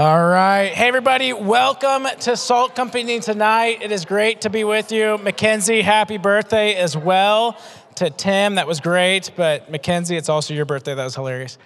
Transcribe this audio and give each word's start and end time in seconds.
All 0.00 0.26
right. 0.26 0.72
Hey, 0.72 0.88
everybody. 0.88 1.34
Welcome 1.34 2.06
to 2.20 2.34
Salt 2.34 2.74
Company 2.74 3.20
tonight. 3.20 3.82
It 3.82 3.92
is 3.92 4.06
great 4.06 4.40
to 4.40 4.48
be 4.48 4.64
with 4.64 4.92
you. 4.92 5.18
Mackenzie, 5.18 5.82
happy 5.82 6.16
birthday 6.16 6.74
as 6.76 6.96
well. 6.96 7.60
To 7.96 8.08
Tim, 8.08 8.54
that 8.54 8.66
was 8.66 8.80
great. 8.80 9.30
But 9.36 9.70
Mackenzie, 9.70 10.16
it's 10.16 10.30
also 10.30 10.54
your 10.54 10.64
birthday. 10.64 10.94
That 10.94 11.04
was 11.04 11.14
hilarious. 11.14 11.58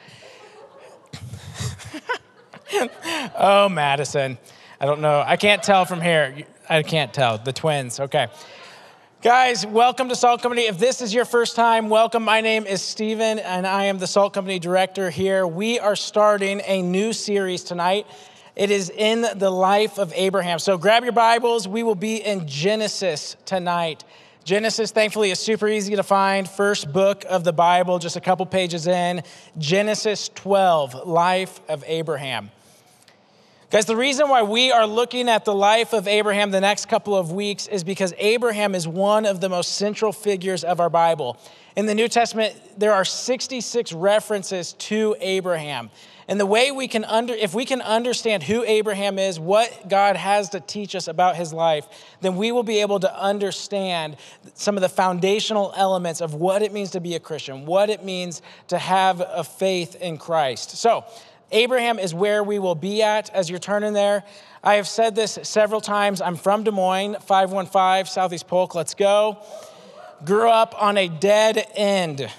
oh, 3.38 3.68
Madison. 3.68 4.36
I 4.80 4.86
don't 4.86 5.00
know. 5.00 5.22
I 5.24 5.36
can't 5.36 5.62
tell 5.62 5.84
from 5.84 6.00
here. 6.00 6.34
I 6.68 6.82
can't 6.82 7.14
tell. 7.14 7.38
The 7.38 7.52
twins. 7.52 8.00
Okay. 8.00 8.26
Guys, 9.24 9.66
welcome 9.66 10.10
to 10.10 10.14
Salt 10.14 10.42
Company. 10.42 10.66
If 10.66 10.76
this 10.76 11.00
is 11.00 11.14
your 11.14 11.24
first 11.24 11.56
time, 11.56 11.88
welcome. 11.88 12.22
My 12.22 12.42
name 12.42 12.66
is 12.66 12.82
Steven, 12.82 13.38
and 13.38 13.66
I 13.66 13.84
am 13.84 13.96
the 13.96 14.06
Salt 14.06 14.34
Company 14.34 14.58
director 14.58 15.08
here. 15.08 15.46
We 15.46 15.78
are 15.78 15.96
starting 15.96 16.60
a 16.66 16.82
new 16.82 17.14
series 17.14 17.64
tonight. 17.64 18.06
It 18.54 18.70
is 18.70 18.90
in 18.90 19.24
the 19.36 19.48
life 19.48 19.96
of 19.96 20.12
Abraham. 20.14 20.58
So 20.58 20.76
grab 20.76 21.04
your 21.04 21.14
Bibles. 21.14 21.66
We 21.66 21.82
will 21.82 21.94
be 21.94 22.16
in 22.16 22.46
Genesis 22.46 23.38
tonight. 23.46 24.04
Genesis, 24.44 24.90
thankfully, 24.90 25.30
is 25.30 25.38
super 25.38 25.68
easy 25.68 25.96
to 25.96 26.02
find. 26.02 26.46
First 26.46 26.92
book 26.92 27.24
of 27.26 27.44
the 27.44 27.52
Bible, 27.54 27.98
just 27.98 28.16
a 28.16 28.20
couple 28.20 28.44
pages 28.44 28.86
in. 28.86 29.22
Genesis 29.56 30.28
12, 30.34 31.06
life 31.06 31.62
of 31.70 31.82
Abraham. 31.86 32.50
Guys, 33.74 33.86
the 33.86 33.96
reason 33.96 34.28
why 34.28 34.40
we 34.40 34.70
are 34.70 34.86
looking 34.86 35.28
at 35.28 35.44
the 35.44 35.52
life 35.52 35.92
of 35.94 36.06
Abraham 36.06 36.52
the 36.52 36.60
next 36.60 36.86
couple 36.86 37.16
of 37.16 37.32
weeks 37.32 37.66
is 37.66 37.82
because 37.82 38.14
Abraham 38.18 38.72
is 38.72 38.86
one 38.86 39.26
of 39.26 39.40
the 39.40 39.48
most 39.48 39.74
central 39.74 40.12
figures 40.12 40.62
of 40.62 40.78
our 40.78 40.88
Bible. 40.88 41.36
In 41.74 41.86
the 41.86 41.94
New 41.96 42.06
Testament, 42.06 42.54
there 42.78 42.92
are 42.92 43.04
66 43.04 43.92
references 43.92 44.74
to 44.74 45.16
Abraham. 45.18 45.90
And 46.28 46.38
the 46.38 46.46
way 46.46 46.70
we 46.70 46.86
can 46.86 47.04
under 47.04 47.34
if 47.34 47.52
we 47.52 47.64
can 47.64 47.82
understand 47.82 48.44
who 48.44 48.62
Abraham 48.62 49.18
is, 49.18 49.40
what 49.40 49.88
God 49.88 50.14
has 50.14 50.50
to 50.50 50.60
teach 50.60 50.94
us 50.94 51.08
about 51.08 51.34
his 51.34 51.52
life, 51.52 51.88
then 52.20 52.36
we 52.36 52.52
will 52.52 52.62
be 52.62 52.80
able 52.80 53.00
to 53.00 53.20
understand 53.20 54.16
some 54.54 54.76
of 54.76 54.82
the 54.82 54.88
foundational 54.88 55.74
elements 55.76 56.20
of 56.20 56.34
what 56.34 56.62
it 56.62 56.72
means 56.72 56.92
to 56.92 57.00
be 57.00 57.16
a 57.16 57.20
Christian, 57.20 57.66
what 57.66 57.90
it 57.90 58.04
means 58.04 58.40
to 58.68 58.78
have 58.78 59.20
a 59.20 59.42
faith 59.42 59.96
in 59.96 60.16
Christ. 60.16 60.76
So, 60.76 61.04
Abraham 61.52 61.98
is 61.98 62.14
where 62.14 62.42
we 62.42 62.58
will 62.58 62.74
be 62.74 63.02
at 63.02 63.30
as 63.30 63.48
you're 63.48 63.58
turning 63.58 63.92
there. 63.92 64.24
I 64.62 64.74
have 64.74 64.88
said 64.88 65.14
this 65.14 65.38
several 65.42 65.80
times. 65.80 66.20
I'm 66.20 66.36
from 66.36 66.64
Des 66.64 66.70
Moines, 66.70 67.16
515 67.20 68.06
Southeast 68.06 68.46
Polk. 68.46 68.74
Let's 68.74 68.94
go. 68.94 69.42
Grew 70.24 70.48
up 70.48 70.80
on 70.80 70.96
a 70.96 71.08
dead 71.08 71.66
end. 71.74 72.30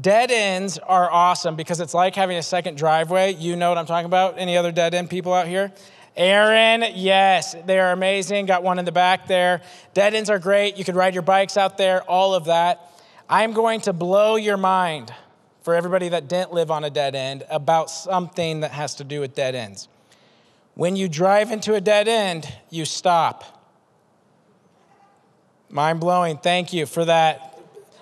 Dead 0.00 0.30
ends 0.30 0.78
are 0.78 1.10
awesome 1.10 1.56
because 1.56 1.80
it's 1.80 1.94
like 1.94 2.14
having 2.14 2.36
a 2.36 2.42
second 2.42 2.76
driveway. 2.76 3.34
You 3.34 3.54
know 3.54 3.68
what 3.68 3.78
I'm 3.78 3.86
talking 3.86 4.06
about? 4.06 4.38
Any 4.38 4.56
other 4.56 4.72
dead 4.72 4.94
end 4.94 5.10
people 5.10 5.32
out 5.32 5.46
here? 5.46 5.72
Aaron, 6.16 6.84
yes, 6.94 7.54
they 7.66 7.78
are 7.78 7.92
amazing. 7.92 8.46
Got 8.46 8.62
one 8.62 8.78
in 8.78 8.84
the 8.84 8.92
back 8.92 9.26
there. 9.26 9.60
Dead 9.94 10.14
ends 10.14 10.30
are 10.30 10.38
great. 10.38 10.76
You 10.76 10.84
could 10.84 10.94
ride 10.94 11.12
your 11.14 11.22
bikes 11.22 11.56
out 11.56 11.76
there, 11.76 12.02
all 12.04 12.34
of 12.34 12.46
that. 12.46 12.90
I'm 13.28 13.52
going 13.52 13.80
to 13.82 13.92
blow 13.92 14.36
your 14.36 14.56
mind 14.56 15.12
for 15.64 15.74
everybody 15.74 16.10
that 16.10 16.28
didn't 16.28 16.52
live 16.52 16.70
on 16.70 16.84
a 16.84 16.90
dead 16.90 17.14
end 17.14 17.42
about 17.48 17.90
something 17.90 18.60
that 18.60 18.70
has 18.70 18.94
to 18.96 19.02
do 19.02 19.20
with 19.20 19.34
dead 19.34 19.54
ends. 19.54 19.88
When 20.74 20.94
you 20.94 21.08
drive 21.08 21.50
into 21.50 21.74
a 21.74 21.80
dead 21.80 22.06
end, 22.06 22.46
you 22.68 22.84
stop. 22.84 23.62
Mind 25.70 26.00
blowing. 26.00 26.36
Thank 26.36 26.74
you 26.74 26.84
for 26.84 27.06
that, 27.06 27.58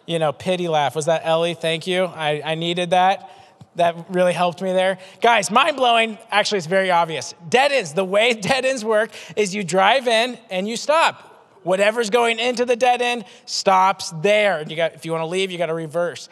you 0.06 0.18
know, 0.18 0.32
pity 0.32 0.66
laugh. 0.66 0.96
Was 0.96 1.06
that 1.06 1.22
Ellie? 1.24 1.54
Thank 1.54 1.86
you. 1.86 2.06
I, 2.06 2.42
I 2.44 2.54
needed 2.56 2.90
that. 2.90 3.30
That 3.76 4.06
really 4.10 4.32
helped 4.32 4.60
me 4.60 4.72
there. 4.72 4.98
Guys, 5.20 5.48
mind 5.48 5.76
blowing. 5.76 6.18
Actually, 6.32 6.58
it's 6.58 6.66
very 6.66 6.90
obvious. 6.90 7.32
Dead 7.48 7.70
ends, 7.70 7.94
the 7.94 8.04
way 8.04 8.32
dead 8.40 8.64
ends 8.64 8.84
work 8.84 9.12
is 9.36 9.54
you 9.54 9.62
drive 9.62 10.08
in 10.08 10.36
and 10.50 10.68
you 10.68 10.76
stop. 10.76 11.28
Whatever's 11.62 12.10
going 12.10 12.40
into 12.40 12.64
the 12.64 12.74
dead 12.74 13.00
end 13.00 13.24
stops 13.46 14.10
there. 14.20 14.64
You 14.66 14.74
got, 14.74 14.94
if 14.94 15.04
you 15.04 15.12
want 15.12 15.22
to 15.22 15.26
leave, 15.26 15.52
you 15.52 15.58
got 15.58 15.66
to 15.66 15.74
reverse 15.74 16.28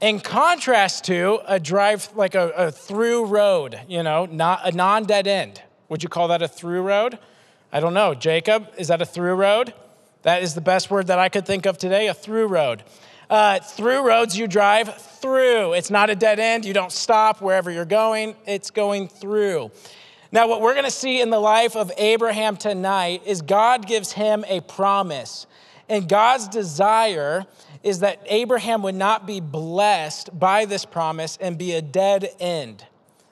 in 0.00 0.20
contrast 0.20 1.04
to 1.04 1.40
a 1.46 1.60
drive 1.60 2.08
like 2.14 2.34
a, 2.34 2.48
a 2.50 2.72
through 2.72 3.26
road, 3.26 3.78
you 3.88 4.02
know, 4.02 4.26
not 4.26 4.66
a 4.66 4.72
non 4.72 5.04
dead 5.04 5.26
end. 5.26 5.62
Would 5.88 6.02
you 6.02 6.08
call 6.08 6.28
that 6.28 6.42
a 6.42 6.48
through 6.48 6.82
road? 6.82 7.18
I 7.72 7.80
don't 7.80 7.94
know. 7.94 8.14
Jacob, 8.14 8.68
is 8.78 8.88
that 8.88 9.02
a 9.02 9.06
through 9.06 9.34
road? 9.34 9.74
That 10.22 10.42
is 10.42 10.54
the 10.54 10.60
best 10.60 10.90
word 10.90 11.08
that 11.08 11.18
I 11.18 11.28
could 11.28 11.46
think 11.46 11.66
of 11.66 11.78
today 11.78 12.08
a 12.08 12.14
through 12.14 12.46
road. 12.46 12.82
Uh, 13.28 13.60
through 13.60 14.06
roads 14.06 14.36
you 14.36 14.48
drive 14.48 14.94
through. 14.96 15.74
It's 15.74 15.90
not 15.90 16.10
a 16.10 16.16
dead 16.16 16.40
end. 16.40 16.64
You 16.64 16.74
don't 16.74 16.90
stop 16.90 17.40
wherever 17.40 17.70
you're 17.70 17.84
going, 17.84 18.34
it's 18.44 18.70
going 18.70 19.08
through. 19.08 19.70
Now, 20.32 20.48
what 20.48 20.60
we're 20.60 20.74
going 20.74 20.84
to 20.84 20.90
see 20.90 21.20
in 21.20 21.30
the 21.30 21.40
life 21.40 21.76
of 21.76 21.90
Abraham 21.96 22.56
tonight 22.56 23.22
is 23.26 23.42
God 23.42 23.86
gives 23.86 24.12
him 24.12 24.44
a 24.48 24.60
promise. 24.60 25.46
And 25.88 26.08
God's 26.08 26.46
desire 26.46 27.46
is 27.82 28.00
that 28.00 28.20
Abraham 28.26 28.82
would 28.82 28.94
not 28.94 29.26
be 29.26 29.40
blessed 29.40 30.38
by 30.38 30.64
this 30.64 30.84
promise 30.84 31.38
and 31.40 31.56
be 31.56 31.72
a 31.72 31.82
dead 31.82 32.28
end. 32.38 32.84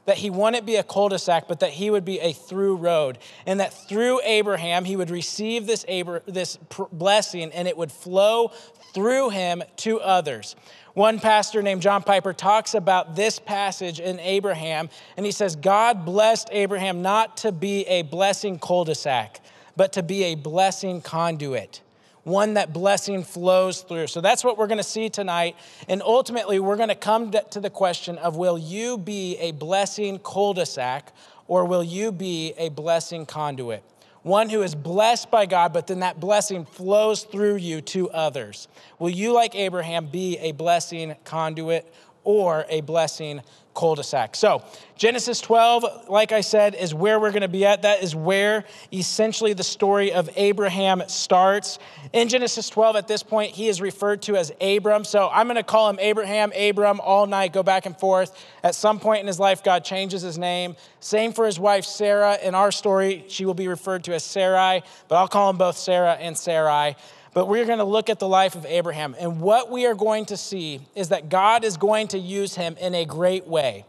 That 0.06 0.16
he 0.16 0.31
wouldn't 0.31 0.64
be 0.64 0.76
a 0.76 0.82
cul 0.82 1.10
de 1.10 1.19
sac, 1.19 1.48
but 1.48 1.60
that 1.60 1.70
he 1.70 1.91
would 1.91 2.04
be 2.04 2.19
a 2.20 2.32
through 2.32 2.76
road. 2.76 3.19
And 3.47 3.60
that 3.60 3.75
through 3.75 4.22
Abraham, 4.25 4.87
he 4.87 4.97
would 4.97 5.10
receive 5.10 5.66
this, 5.66 5.84
this 6.26 6.58
blessing 6.92 7.53
and 7.53 7.69
it 7.69 7.76
would 7.76 7.92
flow 7.92 8.53
through 8.94 9.31
him 9.31 9.62
to 9.76 10.00
others. 10.00 10.56
One 10.94 11.20
pastor 11.20 11.62
named 11.62 11.82
John 11.82 12.03
Piper 12.03 12.32
talks 12.32 12.75
about 12.75 13.14
this 13.14 13.38
passage 13.38 14.00
in 14.00 14.19
Abraham, 14.19 14.88
and 15.16 15.25
he 15.25 15.31
says, 15.31 15.54
God 15.54 16.04
blessed 16.04 16.48
Abraham 16.50 17.03
not 17.03 17.37
to 17.38 17.53
be 17.53 17.87
a 17.87 18.03
blessing 18.03 18.58
cul 18.58 18.84
de 18.84 18.94
sac, 18.94 19.41
but 19.76 19.92
to 19.92 20.03
be 20.03 20.25
a 20.25 20.34
blessing 20.34 21.03
conduit 21.03 21.82
one 22.28 22.54
that 22.54 22.72
blessing 22.72 23.24
flows 23.24 23.80
through. 23.80 24.06
So 24.06 24.20
that's 24.20 24.44
what 24.44 24.56
we're 24.56 24.66
going 24.66 24.78
to 24.78 24.84
see 24.84 25.08
tonight. 25.08 25.56
And 25.88 26.02
ultimately, 26.02 26.60
we're 26.60 26.76
going 26.76 26.90
to 26.90 26.94
come 26.94 27.32
to 27.32 27.60
the 27.60 27.70
question 27.70 28.18
of 28.18 28.36
will 28.36 28.58
you 28.58 28.98
be 28.98 29.36
a 29.38 29.52
blessing 29.52 30.18
cul 30.20 30.54
de 30.54 30.66
sac 30.66 31.12
or 31.48 31.64
will 31.64 31.82
you 31.82 32.12
be 32.12 32.54
a 32.56 32.68
blessing 32.68 33.26
conduit? 33.26 33.82
One 34.22 34.50
who 34.50 34.62
is 34.62 34.74
blessed 34.74 35.30
by 35.30 35.46
God, 35.46 35.72
but 35.72 35.86
then 35.86 36.00
that 36.00 36.20
blessing 36.20 36.66
flows 36.66 37.24
through 37.24 37.56
you 37.56 37.80
to 37.82 38.10
others. 38.10 38.68
Will 38.98 39.10
you, 39.10 39.32
like 39.32 39.54
Abraham, 39.54 40.06
be 40.06 40.36
a 40.38 40.52
blessing 40.52 41.14
conduit 41.24 41.90
or 42.24 42.66
a 42.68 42.82
blessing 42.82 43.40
cul-de-sac. 43.78 44.34
So, 44.34 44.64
Genesis 44.96 45.40
12, 45.40 46.08
like 46.08 46.32
I 46.32 46.40
said, 46.40 46.74
is 46.74 46.92
where 46.92 47.20
we're 47.20 47.30
going 47.30 47.42
to 47.42 47.48
be 47.48 47.64
at. 47.64 47.82
That 47.82 48.02
is 48.02 48.12
where 48.12 48.64
essentially 48.92 49.52
the 49.52 49.62
story 49.62 50.12
of 50.12 50.28
Abraham 50.34 51.00
starts. 51.06 51.78
In 52.12 52.28
Genesis 52.28 52.68
12, 52.68 52.96
at 52.96 53.06
this 53.06 53.22
point, 53.22 53.52
he 53.52 53.68
is 53.68 53.80
referred 53.80 54.22
to 54.22 54.36
as 54.36 54.50
Abram. 54.60 55.04
So, 55.04 55.30
I'm 55.32 55.46
going 55.46 55.54
to 55.56 55.62
call 55.62 55.88
him 55.88 55.98
Abraham, 56.00 56.52
Abram 56.58 56.98
all 57.00 57.28
night, 57.28 57.52
go 57.52 57.62
back 57.62 57.86
and 57.86 57.96
forth. 57.96 58.36
At 58.64 58.74
some 58.74 58.98
point 58.98 59.20
in 59.20 59.28
his 59.28 59.38
life, 59.38 59.62
God 59.62 59.84
changes 59.84 60.22
his 60.22 60.38
name. 60.38 60.74
Same 60.98 61.32
for 61.32 61.46
his 61.46 61.60
wife, 61.60 61.84
Sarah. 61.84 62.36
In 62.42 62.56
our 62.56 62.72
story, 62.72 63.24
she 63.28 63.46
will 63.46 63.54
be 63.54 63.68
referred 63.68 64.02
to 64.04 64.14
as 64.14 64.24
Sarai, 64.24 64.82
but 65.06 65.14
I'll 65.14 65.28
call 65.28 65.52
them 65.52 65.58
both 65.58 65.76
Sarah 65.76 66.14
and 66.14 66.36
Sarai 66.36 66.96
but 67.38 67.47
we're 67.47 67.66
going 67.66 67.78
to 67.78 67.84
look 67.84 68.10
at 68.10 68.19
the 68.19 68.26
life 68.26 68.56
of 68.56 68.66
Abraham. 68.66 69.15
And 69.16 69.41
what 69.41 69.71
we 69.71 69.87
are 69.87 69.94
going 69.94 70.25
to 70.25 70.37
see 70.37 70.81
is 70.97 71.10
that 71.10 71.28
God 71.28 71.62
is 71.62 71.76
going 71.76 72.09
to 72.09 72.19
use 72.19 72.56
him 72.56 72.76
in 72.81 72.97
a 72.97 73.04
great 73.04 73.47
way. 73.47 73.84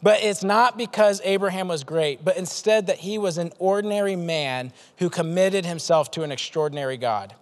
But 0.00 0.22
it's 0.22 0.44
not 0.44 0.78
because 0.78 1.20
Abraham 1.24 1.66
was 1.66 1.82
great, 1.82 2.24
but 2.24 2.36
instead 2.36 2.86
that 2.86 2.98
he 2.98 3.18
was 3.18 3.38
an 3.38 3.50
ordinary 3.58 4.14
man 4.14 4.72
who 4.98 5.10
committed 5.10 5.66
himself 5.66 6.12
to 6.12 6.22
an 6.22 6.30
extraordinary 6.30 6.96
God. 6.96 7.34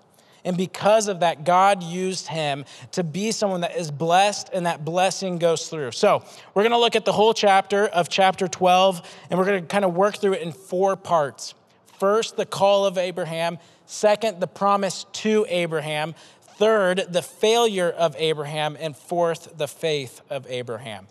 And 0.47 0.57
because 0.57 1.09
of 1.09 1.21
that, 1.21 1.45
God 1.45 1.83
used 1.83 2.29
him 2.29 2.65
to 2.93 3.05
be 3.05 3.31
someone 3.31 3.61
that 3.61 3.77
is 3.77 3.91
blessed 3.91 4.49
and 4.55 4.65
that 4.65 4.83
blessing 4.83 5.37
goes 5.37 5.69
through. 5.69 5.91
So, 5.91 6.25
we're 6.55 6.63
going 6.63 6.73
to 6.73 6.79
look 6.79 6.97
at 6.97 7.05
the 7.05 7.13
whole 7.13 7.35
chapter 7.35 7.87
of 7.87 8.09
chapter 8.09 8.49
12, 8.49 9.03
and 9.29 9.39
we're 9.39 9.45
going 9.45 9.61
to 9.61 9.69
kind 9.69 9.85
of 9.85 9.93
work 9.93 10.17
through 10.17 10.33
it 10.33 10.41
in 10.41 10.53
four 10.53 10.97
parts. 10.97 11.53
First, 12.01 12.39
the 12.39 12.47
call 12.47 12.87
of 12.87 12.97
Abraham. 12.97 13.59
Second, 13.91 14.39
the 14.39 14.47
promise 14.47 15.07
to 15.13 15.47
Abraham. 15.49 16.15
Third, 16.43 17.07
the 17.09 17.23
failure 17.23 17.89
of 17.89 18.15
Abraham. 18.19 18.77
And 18.79 18.95
fourth, 18.95 19.57
the 19.57 19.67
faith 19.67 20.21
of 20.29 20.47
Abraham. 20.47 21.07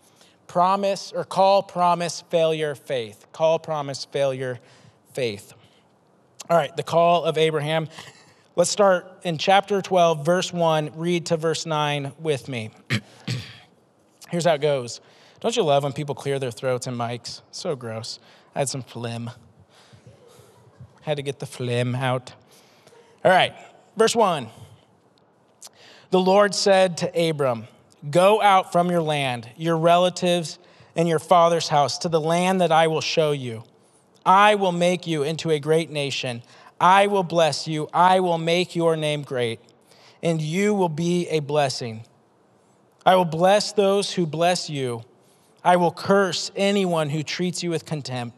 Promise 0.46 1.12
or 1.12 1.24
call, 1.24 1.64
promise, 1.64 2.22
failure, 2.30 2.76
faith. 2.76 3.26
Call, 3.32 3.58
promise, 3.58 4.04
failure, 4.04 4.60
faith. 5.12 5.54
All 6.48 6.56
right, 6.56 6.74
the 6.76 6.84
call 6.84 7.24
of 7.24 7.36
Abraham. 7.36 7.88
Let's 8.54 8.70
start 8.70 9.06
in 9.24 9.38
chapter 9.38 9.82
12, 9.82 10.24
verse 10.24 10.52
1. 10.52 10.92
Read 10.94 11.26
to 11.26 11.36
verse 11.36 11.66
9 11.66 12.12
with 12.20 12.48
me. 12.48 12.70
Here's 14.30 14.44
how 14.44 14.54
it 14.54 14.60
goes. 14.60 15.00
Don't 15.40 15.56
you 15.56 15.64
love 15.64 15.82
when 15.82 15.92
people 15.92 16.14
clear 16.14 16.38
their 16.38 16.52
throats 16.52 16.86
and 16.86 16.96
mics? 16.96 17.42
So 17.50 17.74
gross. 17.74 18.20
I 18.54 18.60
had 18.60 18.68
some 18.68 18.82
phlegm. 18.82 19.32
Had 21.00 21.16
to 21.16 21.24
get 21.24 21.40
the 21.40 21.46
phlegm 21.46 21.96
out. 21.96 22.34
All 23.24 23.32
right, 23.32 23.52
verse 23.96 24.14
1. 24.14 24.48
The 26.10 26.20
Lord 26.20 26.54
said 26.54 26.98
to 26.98 27.28
Abram, 27.30 27.66
Go 28.10 28.40
out 28.40 28.70
from 28.70 28.90
your 28.90 29.02
land, 29.02 29.48
your 29.56 29.76
relatives, 29.76 30.58
and 30.94 31.08
your 31.08 31.18
father's 31.18 31.68
house 31.68 31.98
to 31.98 32.08
the 32.08 32.20
land 32.20 32.60
that 32.60 32.70
I 32.70 32.86
will 32.86 33.00
show 33.00 33.32
you. 33.32 33.64
I 34.24 34.54
will 34.54 34.72
make 34.72 35.06
you 35.06 35.24
into 35.24 35.50
a 35.50 35.58
great 35.58 35.90
nation. 35.90 36.42
I 36.80 37.08
will 37.08 37.24
bless 37.24 37.66
you. 37.66 37.88
I 37.92 38.20
will 38.20 38.38
make 38.38 38.76
your 38.76 38.96
name 38.96 39.22
great, 39.22 39.60
and 40.22 40.40
you 40.40 40.74
will 40.74 40.88
be 40.88 41.28
a 41.28 41.40
blessing. 41.40 42.04
I 43.04 43.16
will 43.16 43.24
bless 43.24 43.72
those 43.72 44.12
who 44.12 44.26
bless 44.26 44.70
you. 44.70 45.02
I 45.64 45.76
will 45.76 45.90
curse 45.90 46.52
anyone 46.54 47.10
who 47.10 47.24
treats 47.24 47.64
you 47.64 47.70
with 47.70 47.84
contempt, 47.84 48.37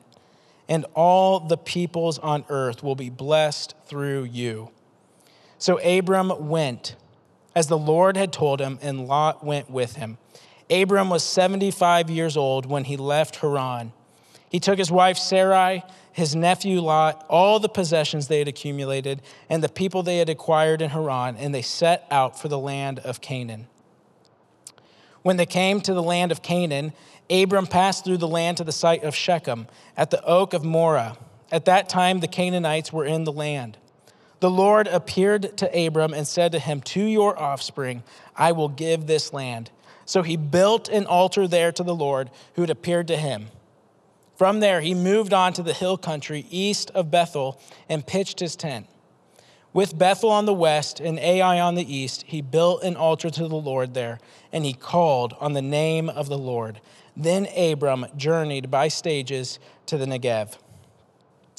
and 0.71 0.87
all 0.95 1.41
the 1.41 1.57
peoples 1.59 2.19
on 2.21 2.45
earth 2.49 2.83
will 2.83 2.95
be 2.95 3.11
blessed 3.11 3.75
through 3.87 4.23
you. 4.23 4.71
So 5.59 5.79
Abram 5.81 6.49
went 6.49 6.95
as 7.57 7.67
the 7.67 7.77
Lord 7.77 8.17
had 8.17 8.33
told 8.33 8.61
him, 8.61 8.79
and 8.81 9.09
Lot 9.09 9.45
went 9.45 9.69
with 9.69 9.97
him. 9.97 10.17
Abram 10.71 11.11
was 11.11 11.25
75 11.25 12.09
years 12.09 12.37
old 12.37 12.65
when 12.67 12.85
he 12.85 12.97
left 12.97 13.37
Haran. 13.37 13.93
He 14.49 14.61
took 14.61 14.79
his 14.79 14.93
wife 14.93 15.19
Sarai, 15.19 15.83
his 16.13 16.37
nephew 16.37 16.81
Lot, 16.81 17.27
all 17.29 17.59
the 17.59 17.69
possessions 17.69 18.29
they 18.29 18.39
had 18.39 18.47
accumulated, 18.47 19.23
and 19.49 19.65
the 19.65 19.69
people 19.69 20.05
they 20.05 20.19
had 20.19 20.29
acquired 20.29 20.81
in 20.81 20.91
Haran, 20.91 21.37
and 21.37 21.53
they 21.53 21.63
set 21.63 22.07
out 22.13 22.39
for 22.39 22.47
the 22.47 22.59
land 22.59 23.01
of 23.01 23.21
Canaan. 23.21 23.67
When 25.23 25.37
they 25.37 25.47
came 25.47 25.81
to 25.83 25.93
the 25.93 26.03
land 26.03 26.31
of 26.31 26.43
Canaan, 26.43 26.93
Abram 27.31 27.67
passed 27.67 28.05
through 28.05 28.19
the 28.19 28.29
land 28.29 28.57
to 28.57 28.65
the 28.65 28.73
site 28.73 29.05
of 29.05 29.15
Shechem 29.15 29.69
at 29.97 30.11
the 30.11 30.23
oak 30.25 30.53
of 30.53 30.65
Moreh. 30.65 31.17
At 31.53 31.65
that 31.65 31.89
time, 31.89 32.21
the 32.21 32.29
Canaanites 32.29 32.93
were 32.93 33.05
in 33.05 33.25
the 33.25 33.33
land. 33.33 33.79
The 34.41 34.51
Lord 34.51 34.89
appeared 34.89 35.57
to 35.59 35.87
Abram 35.87 36.15
and 36.15 36.27
said 36.27 36.53
to 36.53 36.59
him, 36.59 36.81
To 36.81 37.03
your 37.03 37.39
offspring 37.39 38.03
I 38.35 38.53
will 38.53 38.69
give 38.69 39.07
this 39.07 39.33
land. 39.33 39.71
So 40.07 40.23
he 40.23 40.37
built 40.37 40.89
an 40.89 41.07
altar 41.07 41.47
there 41.47 41.71
to 41.73 41.83
the 41.83 41.95
Lord 41.95 42.31
who 42.55 42.63
had 42.63 42.71
appeared 42.71 43.07
to 43.09 43.17
him. 43.17 43.49
From 44.37 44.61
there, 44.61 44.81
he 44.81 44.95
moved 44.95 45.35
on 45.35 45.53
to 45.53 45.63
the 45.63 45.75
hill 45.75 45.99
country 45.99 46.47
east 46.51 46.91
of 46.93 47.11
Bethel 47.11 47.61
and 47.89 48.07
pitched 48.07 48.41
his 48.41 48.57
tent. 48.57 48.87
With 49.73 49.97
Bethel 49.97 50.31
on 50.31 50.47
the 50.47 50.55
west 50.55 50.99
and 50.99 51.19
Ai 51.19 51.61
on 51.61 51.75
the 51.75 51.95
east, 51.95 52.25
he 52.27 52.41
built 52.41 52.83
an 52.83 52.97
altar 52.97 53.31
to 53.31 53.47
the 53.47 53.55
Lord 53.55 53.95
there, 53.95 54.19
and 54.51 54.65
he 54.65 54.73
called 54.73 55.35
on 55.39 55.53
the 55.53 55.63
name 55.63 56.09
of 56.09 56.29
the 56.29 56.39
Lord. 56.39 56.81
Then 57.23 57.47
Abram 57.57 58.07
journeyed 58.17 58.71
by 58.71 58.89
stages 58.89 59.59
to 59.87 59.99
the 59.99 60.07
Negev. 60.07 60.57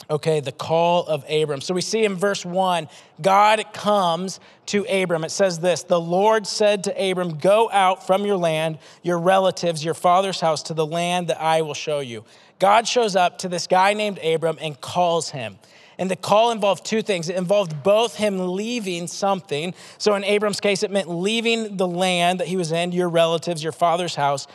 Okay, 0.10 0.40
the 0.40 0.52
call 0.52 1.06
of 1.06 1.24
Abram. 1.30 1.62
So 1.62 1.74
we 1.76 1.82
see 1.82 2.04
in 2.04 2.16
verse 2.16 2.44
1, 2.44 2.90
God 3.22 3.64
comes 3.72 4.40
to 4.66 4.84
Abram. 4.86 5.24
It 5.24 5.30
says 5.30 5.60
this 5.60 5.84
The 5.84 6.00
Lord 6.00 6.48
said 6.48 6.84
to 6.86 7.12
Abram, 7.12 7.38
Go 7.38 7.70
out 7.72 8.06
from 8.08 8.26
your 8.26 8.38
land, 8.38 8.80
your 9.04 9.20
relatives, 9.20 9.86
your 9.86 9.94
father's 9.94 10.40
house, 10.40 10.64
to 10.64 10.74
the 10.74 10.86
land 10.86 11.28
that 11.28 11.40
I 11.40 11.62
will 11.62 11.76
show 11.76 12.00
you. 12.00 12.26
God 12.58 12.88
shows 12.88 13.16
up 13.16 13.38
to 13.40 13.50
this 13.50 13.68
guy 13.68 13.94
named 13.94 14.20
Abram 14.20 14.58
and 14.60 14.80
calls 14.82 15.30
him. 15.30 15.60
And 15.98 16.10
the 16.10 16.16
call 16.16 16.52
involved 16.52 16.84
two 16.84 17.04
things. 17.04 17.30
It 17.30 17.36
involved 17.36 17.84
both 17.84 18.16
him 18.16 18.56
leaving 18.56 19.06
something. 19.06 19.76
So 20.00 20.16
in 20.16 20.24
Abram's 20.24 20.60
case, 20.60 20.82
it 20.82 20.90
meant 20.90 21.10
leaving 21.10 21.78
the 21.78 21.88
land 21.88 22.40
that 22.40 22.48
he 22.48 22.56
was 22.56 22.72
in, 22.72 22.92
your 22.92 23.10
relatives, 23.10 23.62
your 23.64 23.72
father's 23.72 24.16
house, 24.16 24.48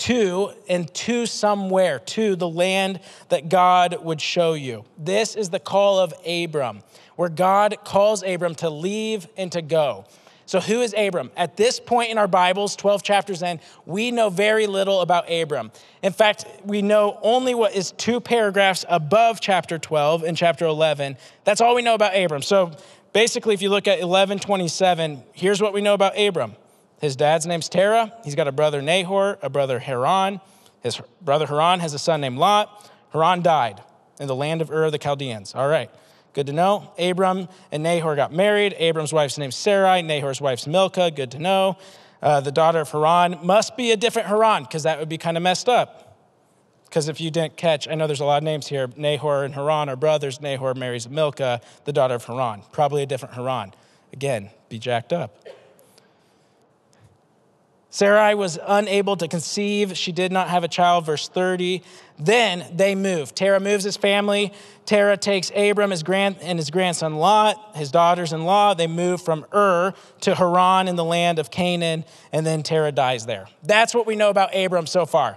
to 0.00 0.52
and 0.68 0.92
to 0.94 1.26
somewhere, 1.26 1.98
to 1.98 2.36
the 2.36 2.48
land 2.48 3.00
that 3.28 3.48
God 3.48 4.02
would 4.02 4.20
show 4.20 4.54
you. 4.54 4.84
This 4.98 5.36
is 5.36 5.50
the 5.50 5.60
call 5.60 5.98
of 5.98 6.14
Abram, 6.26 6.82
where 7.16 7.28
God 7.28 7.76
calls 7.84 8.22
Abram 8.22 8.54
to 8.56 8.70
leave 8.70 9.28
and 9.36 9.52
to 9.52 9.62
go. 9.62 10.06
So, 10.46 10.58
who 10.58 10.80
is 10.80 10.94
Abram? 10.98 11.30
At 11.36 11.56
this 11.56 11.78
point 11.78 12.10
in 12.10 12.18
our 12.18 12.26
Bibles, 12.26 12.74
12 12.74 13.04
chapters 13.04 13.40
in, 13.40 13.60
we 13.86 14.10
know 14.10 14.30
very 14.30 14.66
little 14.66 15.00
about 15.00 15.30
Abram. 15.30 15.70
In 16.02 16.12
fact, 16.12 16.44
we 16.64 16.82
know 16.82 17.20
only 17.22 17.54
what 17.54 17.72
is 17.72 17.92
two 17.92 18.20
paragraphs 18.20 18.84
above 18.88 19.40
chapter 19.40 19.78
12 19.78 20.24
and 20.24 20.36
chapter 20.36 20.64
11. 20.64 21.16
That's 21.44 21.60
all 21.60 21.76
we 21.76 21.82
know 21.82 21.94
about 21.94 22.16
Abram. 22.16 22.42
So, 22.42 22.72
basically, 23.12 23.54
if 23.54 23.62
you 23.62 23.68
look 23.68 23.86
at 23.86 24.00
1127, 24.00 25.22
here's 25.34 25.62
what 25.62 25.72
we 25.72 25.82
know 25.82 25.94
about 25.94 26.18
Abram. 26.18 26.56
His 27.00 27.16
dad's 27.16 27.46
name's 27.46 27.68
Terah. 27.68 28.12
He's 28.24 28.34
got 28.34 28.46
a 28.46 28.52
brother 28.52 28.82
Nahor, 28.82 29.38
a 29.42 29.48
brother 29.48 29.78
Haran. 29.78 30.40
His 30.82 31.00
brother 31.20 31.46
Haran 31.46 31.80
has 31.80 31.94
a 31.94 31.98
son 31.98 32.20
named 32.20 32.38
Lot. 32.38 32.90
Haran 33.12 33.42
died 33.42 33.82
in 34.20 34.28
the 34.28 34.36
land 34.36 34.60
of 34.60 34.70
Ur 34.70 34.84
of 34.84 34.92
the 34.92 34.98
Chaldeans. 34.98 35.54
All 35.54 35.68
right. 35.68 35.90
Good 36.32 36.46
to 36.46 36.52
know. 36.52 36.92
Abram 36.98 37.48
and 37.72 37.82
Nahor 37.82 38.14
got 38.14 38.32
married. 38.32 38.74
Abram's 38.78 39.12
wife's 39.12 39.38
name's 39.38 39.56
Sarai. 39.56 40.02
Nahor's 40.02 40.40
wife's 40.40 40.66
Milcah. 40.66 41.10
Good 41.10 41.32
to 41.32 41.38
know. 41.38 41.78
Uh, 42.22 42.40
the 42.40 42.52
daughter 42.52 42.80
of 42.80 42.90
Haran 42.90 43.38
must 43.42 43.76
be 43.76 43.92
a 43.92 43.96
different 43.96 44.28
Haran 44.28 44.64
because 44.64 44.82
that 44.82 44.98
would 44.98 45.08
be 45.08 45.18
kind 45.18 45.36
of 45.36 45.42
messed 45.42 45.68
up. 45.68 46.18
Because 46.84 47.08
if 47.08 47.20
you 47.20 47.30
didn't 47.30 47.56
catch, 47.56 47.88
I 47.88 47.94
know 47.94 48.06
there's 48.06 48.20
a 48.20 48.24
lot 48.24 48.38
of 48.38 48.42
names 48.42 48.66
here. 48.66 48.88
Nahor 48.96 49.44
and 49.44 49.54
Haran 49.54 49.88
are 49.88 49.96
brothers. 49.96 50.40
Nahor 50.40 50.74
marries 50.74 51.08
Milcah, 51.08 51.60
the 51.84 51.92
daughter 51.92 52.14
of 52.14 52.24
Haran. 52.24 52.62
Probably 52.72 53.02
a 53.02 53.06
different 53.06 53.34
Haran. 53.34 53.72
Again, 54.12 54.50
be 54.68 54.78
jacked 54.78 55.12
up. 55.12 55.48
Sarai 57.90 58.36
was 58.36 58.56
unable 58.64 59.16
to 59.16 59.26
conceive. 59.26 59.96
She 59.96 60.12
did 60.12 60.30
not 60.30 60.48
have 60.48 60.62
a 60.62 60.68
child, 60.68 61.06
verse 61.06 61.28
30. 61.28 61.82
Then 62.20 62.64
they 62.72 62.94
move. 62.94 63.34
Terah 63.34 63.58
moves 63.58 63.82
his 63.82 63.96
family. 63.96 64.52
Terah 64.86 65.16
takes 65.16 65.50
Abram 65.54 65.90
his 65.90 66.04
grand, 66.04 66.36
and 66.40 66.58
his 66.58 66.70
grandson 66.70 67.16
Lot, 67.16 67.76
his 67.76 67.90
daughters 67.90 68.32
in 68.32 68.44
law. 68.44 68.74
They 68.74 68.86
move 68.86 69.22
from 69.22 69.44
Ur 69.52 69.92
to 70.20 70.34
Haran 70.36 70.86
in 70.86 70.94
the 70.94 71.04
land 71.04 71.40
of 71.40 71.50
Canaan, 71.50 72.04
and 72.32 72.46
then 72.46 72.62
Terah 72.62 72.92
dies 72.92 73.26
there. 73.26 73.48
That's 73.64 73.92
what 73.92 74.06
we 74.06 74.14
know 74.14 74.30
about 74.30 74.54
Abram 74.54 74.86
so 74.86 75.04
far. 75.04 75.36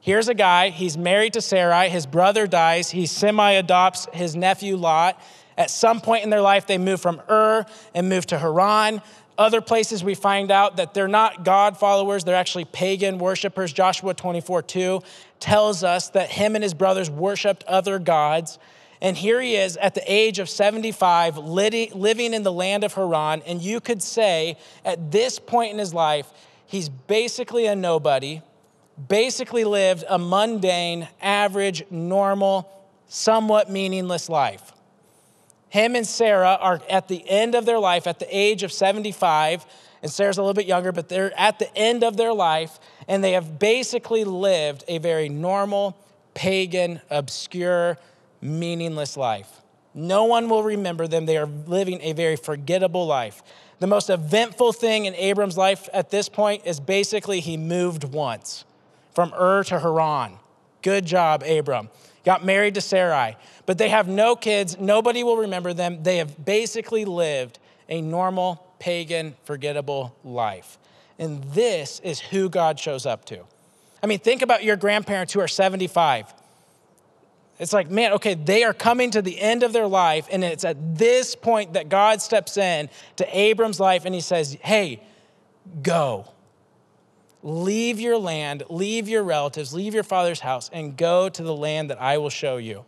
Here's 0.00 0.28
a 0.28 0.34
guy, 0.34 0.68
he's 0.68 0.98
married 0.98 1.32
to 1.32 1.40
Sarai. 1.40 1.88
His 1.88 2.04
brother 2.04 2.46
dies. 2.46 2.90
He 2.90 3.06
semi 3.06 3.52
adopts 3.52 4.06
his 4.12 4.36
nephew 4.36 4.76
Lot. 4.76 5.18
At 5.56 5.70
some 5.70 6.00
point 6.00 6.24
in 6.24 6.30
their 6.30 6.42
life, 6.42 6.66
they 6.66 6.78
move 6.78 7.00
from 7.00 7.22
Ur 7.30 7.64
and 7.94 8.08
move 8.08 8.26
to 8.26 8.38
Haran. 8.38 9.00
Other 9.36 9.60
places 9.60 10.04
we 10.04 10.14
find 10.14 10.50
out 10.50 10.76
that 10.76 10.94
they're 10.94 11.08
not 11.08 11.44
God 11.44 11.76
followers, 11.76 12.24
they're 12.24 12.36
actually 12.36 12.66
pagan 12.66 13.18
worshipers. 13.18 13.72
Joshua 13.72 14.14
24 14.14 14.62
2 14.62 15.00
tells 15.40 15.82
us 15.82 16.10
that 16.10 16.30
him 16.30 16.54
and 16.54 16.62
his 16.62 16.74
brothers 16.74 17.10
worshiped 17.10 17.64
other 17.64 17.98
gods. 17.98 18.58
And 19.00 19.16
here 19.16 19.40
he 19.40 19.56
is 19.56 19.76
at 19.76 19.94
the 19.94 20.02
age 20.10 20.38
of 20.38 20.48
75, 20.48 21.36
living 21.36 22.32
in 22.32 22.42
the 22.42 22.52
land 22.52 22.84
of 22.84 22.94
Haran. 22.94 23.42
And 23.42 23.60
you 23.60 23.80
could 23.80 24.02
say 24.02 24.56
at 24.84 25.10
this 25.10 25.38
point 25.38 25.72
in 25.72 25.78
his 25.78 25.92
life, 25.92 26.30
he's 26.64 26.88
basically 26.88 27.66
a 27.66 27.74
nobody, 27.74 28.40
basically 29.08 29.64
lived 29.64 30.04
a 30.08 30.18
mundane, 30.18 31.08
average, 31.20 31.84
normal, 31.90 32.70
somewhat 33.08 33.68
meaningless 33.68 34.28
life. 34.28 34.72
Him 35.74 35.96
and 35.96 36.06
Sarah 36.06 36.56
are 36.60 36.80
at 36.88 37.08
the 37.08 37.28
end 37.28 37.56
of 37.56 37.66
their 37.66 37.80
life, 37.80 38.06
at 38.06 38.20
the 38.20 38.28
age 38.30 38.62
of 38.62 38.70
75, 38.70 39.66
and 40.02 40.12
Sarah's 40.12 40.38
a 40.38 40.40
little 40.40 40.54
bit 40.54 40.66
younger, 40.66 40.92
but 40.92 41.08
they're 41.08 41.36
at 41.36 41.58
the 41.58 41.76
end 41.76 42.04
of 42.04 42.16
their 42.16 42.32
life, 42.32 42.78
and 43.08 43.24
they 43.24 43.32
have 43.32 43.58
basically 43.58 44.22
lived 44.22 44.84
a 44.86 44.98
very 44.98 45.28
normal, 45.28 45.98
pagan, 46.32 47.00
obscure, 47.10 47.98
meaningless 48.40 49.16
life. 49.16 49.62
No 49.94 50.26
one 50.26 50.48
will 50.48 50.62
remember 50.62 51.08
them. 51.08 51.26
They 51.26 51.38
are 51.38 51.48
living 51.66 52.00
a 52.02 52.12
very 52.12 52.36
forgettable 52.36 53.08
life. 53.08 53.42
The 53.80 53.88
most 53.88 54.10
eventful 54.10 54.74
thing 54.74 55.06
in 55.06 55.14
Abram's 55.16 55.58
life 55.58 55.88
at 55.92 56.08
this 56.08 56.28
point 56.28 56.64
is 56.64 56.78
basically 56.78 57.40
he 57.40 57.56
moved 57.56 58.04
once 58.04 58.64
from 59.12 59.34
Ur 59.34 59.64
to 59.64 59.80
Haran. 59.80 60.38
Good 60.84 61.04
job, 61.04 61.42
Abram 61.42 61.88
got 62.24 62.44
married 62.44 62.74
to 62.74 62.80
Sarai, 62.80 63.36
but 63.66 63.78
they 63.78 63.90
have 63.90 64.08
no 64.08 64.34
kids. 64.34 64.78
Nobody 64.80 65.22
will 65.22 65.36
remember 65.36 65.72
them. 65.74 66.02
They 66.02 66.16
have 66.16 66.44
basically 66.44 67.04
lived 67.04 67.58
a 67.88 68.00
normal, 68.00 68.66
pagan, 68.78 69.34
forgettable 69.44 70.16
life. 70.24 70.78
And 71.18 71.44
this 71.44 72.00
is 72.00 72.18
who 72.18 72.48
God 72.48 72.80
shows 72.80 73.06
up 73.06 73.24
to. 73.26 73.44
I 74.02 74.06
mean, 74.06 74.18
think 74.18 74.42
about 74.42 74.64
your 74.64 74.76
grandparents 74.76 75.32
who 75.32 75.40
are 75.40 75.48
75. 75.48 76.32
It's 77.58 77.72
like, 77.72 77.90
man, 77.90 78.12
okay, 78.14 78.34
they 78.34 78.64
are 78.64 78.74
coming 78.74 79.10
to 79.12 79.22
the 79.22 79.40
end 79.40 79.62
of 79.62 79.72
their 79.72 79.86
life, 79.86 80.26
and 80.30 80.42
it's 80.42 80.64
at 80.64 80.98
this 80.98 81.36
point 81.36 81.74
that 81.74 81.88
God 81.88 82.20
steps 82.20 82.56
in 82.56 82.88
to 83.16 83.38
Abram's 83.38 83.78
life 83.78 84.04
and 84.04 84.14
he 84.14 84.20
says, 84.20 84.56
hey, 84.62 85.02
go. 85.82 86.26
Leave 87.44 88.00
your 88.00 88.16
land, 88.16 88.62
leave 88.70 89.06
your 89.06 89.22
relatives, 89.22 89.74
leave 89.74 89.92
your 89.92 90.02
father's 90.02 90.40
house, 90.40 90.70
and 90.72 90.96
go 90.96 91.28
to 91.28 91.42
the 91.42 91.54
land 91.54 91.90
that 91.90 92.00
I 92.00 92.16
will 92.16 92.30
show 92.30 92.56
you. 92.56 92.86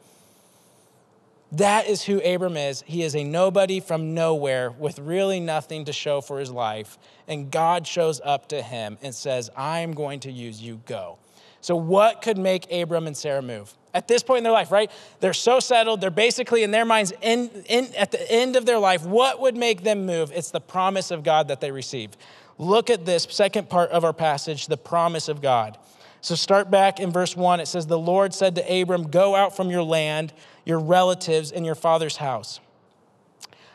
That 1.53 1.87
is 1.87 2.03
who 2.03 2.23
Abram 2.23 2.57
is. 2.57 2.83
He 2.87 3.03
is 3.03 3.15
a 3.15 3.23
nobody 3.23 3.81
from 3.81 4.15
nowhere 4.15 4.71
with 4.71 4.99
really 4.99 5.41
nothing 5.41 5.85
to 5.85 5.93
show 5.93 6.23
for 6.23 6.41
his 6.41 6.51
life. 6.51 6.97
And 7.29 7.51
God 7.51 7.87
shows 7.87 8.19
up 8.25 8.49
to 8.49 8.63
him 8.63 8.97
and 9.03 9.15
says, 9.15 9.51
I'm 9.55 9.93
going 9.93 10.21
to 10.21 10.33
use 10.33 10.61
you, 10.61 10.81
go. 10.87 11.19
So, 11.61 11.77
what 11.77 12.23
could 12.23 12.39
make 12.39 12.73
Abram 12.73 13.07
and 13.07 13.17
Sarah 13.17 13.43
move? 13.43 13.75
At 13.93 14.09
this 14.09 14.23
point 14.23 14.39
in 14.39 14.45
their 14.45 14.53
life, 14.53 14.73
right? 14.73 14.91
They're 15.21 15.35
so 15.35 15.61
settled. 15.61 16.01
They're 16.01 16.11
basically, 16.11 16.63
in 16.63 16.71
their 16.71 16.85
minds, 16.85 17.13
in, 17.21 17.51
in, 17.69 17.95
at 17.95 18.11
the 18.11 18.33
end 18.33 18.57
of 18.57 18.65
their 18.65 18.79
life, 18.79 19.05
what 19.05 19.41
would 19.41 19.57
make 19.57 19.83
them 19.83 20.07
move? 20.07 20.33
It's 20.35 20.51
the 20.51 20.61
promise 20.61 21.11
of 21.11 21.23
God 21.23 21.49
that 21.49 21.61
they 21.61 21.71
receive. 21.71 22.11
Look 22.59 22.91
at 22.91 23.05
this 23.05 23.27
second 23.31 23.69
part 23.69 23.91
of 23.91 24.05
our 24.05 24.13
passage, 24.13 24.67
the 24.67 24.77
promise 24.77 25.29
of 25.29 25.43
God. 25.43 25.79
So 26.21 26.35
start 26.35 26.71
back 26.71 26.99
in 26.99 27.13
verse 27.13 27.37
1. 27.37 27.61
It 27.61 27.67
says, 27.67 27.87
The 27.87 27.99
Lord 27.99 28.35
said 28.35 28.55
to 28.57 28.81
Abram, 28.81 29.11
Go 29.11 29.35
out 29.35 29.55
from 29.55 29.71
your 29.71 29.83
land, 29.83 30.33
your 30.65 30.81
relatives, 30.81 31.53
and 31.53 31.65
your 31.65 31.75
father's 31.75 32.17
house. 32.17 32.61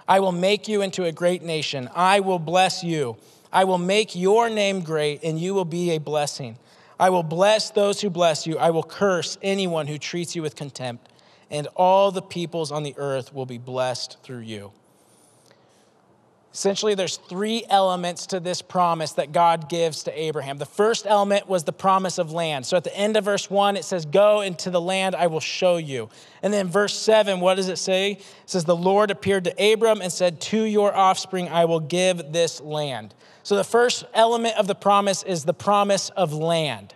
I 0.07 0.19
will 0.19 0.31
make 0.31 0.67
you 0.67 0.81
into 0.81 1.05
a 1.05 1.11
great 1.11 1.43
nation. 1.43 1.89
I 1.95 2.19
will 2.19 2.39
bless 2.39 2.83
you. 2.83 3.17
I 3.53 3.63
will 3.65 3.77
make 3.77 4.15
your 4.15 4.49
name 4.49 4.81
great, 4.81 5.23
and 5.23 5.39
you 5.39 5.53
will 5.53 5.65
be 5.65 5.91
a 5.91 5.99
blessing. 5.99 6.57
I 6.99 7.09
will 7.09 7.23
bless 7.23 7.69
those 7.69 8.01
who 8.01 8.09
bless 8.09 8.45
you. 8.45 8.57
I 8.57 8.71
will 8.71 8.83
curse 8.83 9.37
anyone 9.41 9.87
who 9.87 9.97
treats 9.97 10.35
you 10.35 10.41
with 10.41 10.55
contempt, 10.55 11.09
and 11.49 11.67
all 11.75 12.11
the 12.11 12.21
peoples 12.21 12.71
on 12.71 12.83
the 12.83 12.95
earth 12.97 13.33
will 13.33 13.45
be 13.45 13.57
blessed 13.57 14.17
through 14.23 14.39
you. 14.39 14.71
Essentially, 16.53 16.95
there's 16.95 17.15
three 17.15 17.63
elements 17.69 18.25
to 18.27 18.41
this 18.41 18.61
promise 18.61 19.13
that 19.13 19.31
God 19.31 19.69
gives 19.69 20.03
to 20.03 20.21
Abraham. 20.21 20.57
The 20.57 20.65
first 20.65 21.07
element 21.07 21.47
was 21.47 21.63
the 21.63 21.71
promise 21.71 22.17
of 22.17 22.33
land. 22.33 22.65
So 22.65 22.75
at 22.75 22.83
the 22.83 22.95
end 22.95 23.15
of 23.15 23.23
verse 23.23 23.49
one, 23.49 23.77
it 23.77 23.85
says, 23.85 24.05
Go 24.05 24.41
into 24.41 24.69
the 24.69 24.81
land 24.81 25.15
I 25.15 25.27
will 25.27 25.39
show 25.39 25.77
you. 25.77 26.09
And 26.43 26.53
then 26.53 26.67
verse 26.67 26.93
seven, 26.93 27.39
what 27.39 27.55
does 27.55 27.69
it 27.69 27.77
say? 27.77 28.13
It 28.13 28.23
says, 28.45 28.65
The 28.65 28.75
Lord 28.75 29.11
appeared 29.11 29.45
to 29.45 29.73
Abram 29.73 30.01
and 30.01 30.11
said, 30.11 30.41
To 30.41 30.63
your 30.63 30.93
offspring 30.93 31.47
I 31.47 31.63
will 31.63 31.79
give 31.79 32.33
this 32.33 32.59
land. 32.59 33.13
So 33.43 33.55
the 33.55 33.63
first 33.63 34.03
element 34.13 34.57
of 34.57 34.67
the 34.67 34.75
promise 34.75 35.23
is 35.23 35.45
the 35.45 35.53
promise 35.53 36.09
of 36.09 36.33
land. 36.33 36.93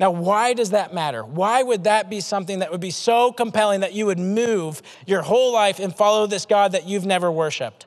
Now, 0.00 0.10
why 0.10 0.54
does 0.54 0.70
that 0.70 0.94
matter? 0.94 1.22
Why 1.22 1.62
would 1.62 1.84
that 1.84 2.08
be 2.08 2.20
something 2.20 2.60
that 2.60 2.70
would 2.70 2.80
be 2.80 2.90
so 2.90 3.30
compelling 3.30 3.80
that 3.80 3.92
you 3.92 4.06
would 4.06 4.18
move 4.18 4.80
your 5.06 5.22
whole 5.22 5.52
life 5.52 5.80
and 5.80 5.94
follow 5.94 6.26
this 6.26 6.46
God 6.46 6.72
that 6.72 6.86
you've 6.86 7.06
never 7.06 7.30
worshiped? 7.30 7.86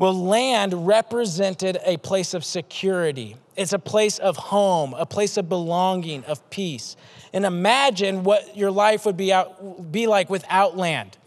Well, 0.00 0.14
land 0.14 0.86
represented 0.86 1.76
a 1.84 1.98
place 1.98 2.32
of 2.32 2.42
security. 2.42 3.36
It's 3.54 3.74
a 3.74 3.78
place 3.78 4.18
of 4.18 4.34
home, 4.34 4.94
a 4.94 5.04
place 5.04 5.36
of 5.36 5.50
belonging, 5.50 6.24
of 6.24 6.48
peace. 6.48 6.96
And 7.34 7.44
imagine 7.44 8.24
what 8.24 8.56
your 8.56 8.70
life 8.70 9.04
would 9.04 9.18
be, 9.18 9.30
out, 9.30 9.92
be 9.92 10.06
like 10.06 10.30
without 10.30 10.74
land. 10.74 11.18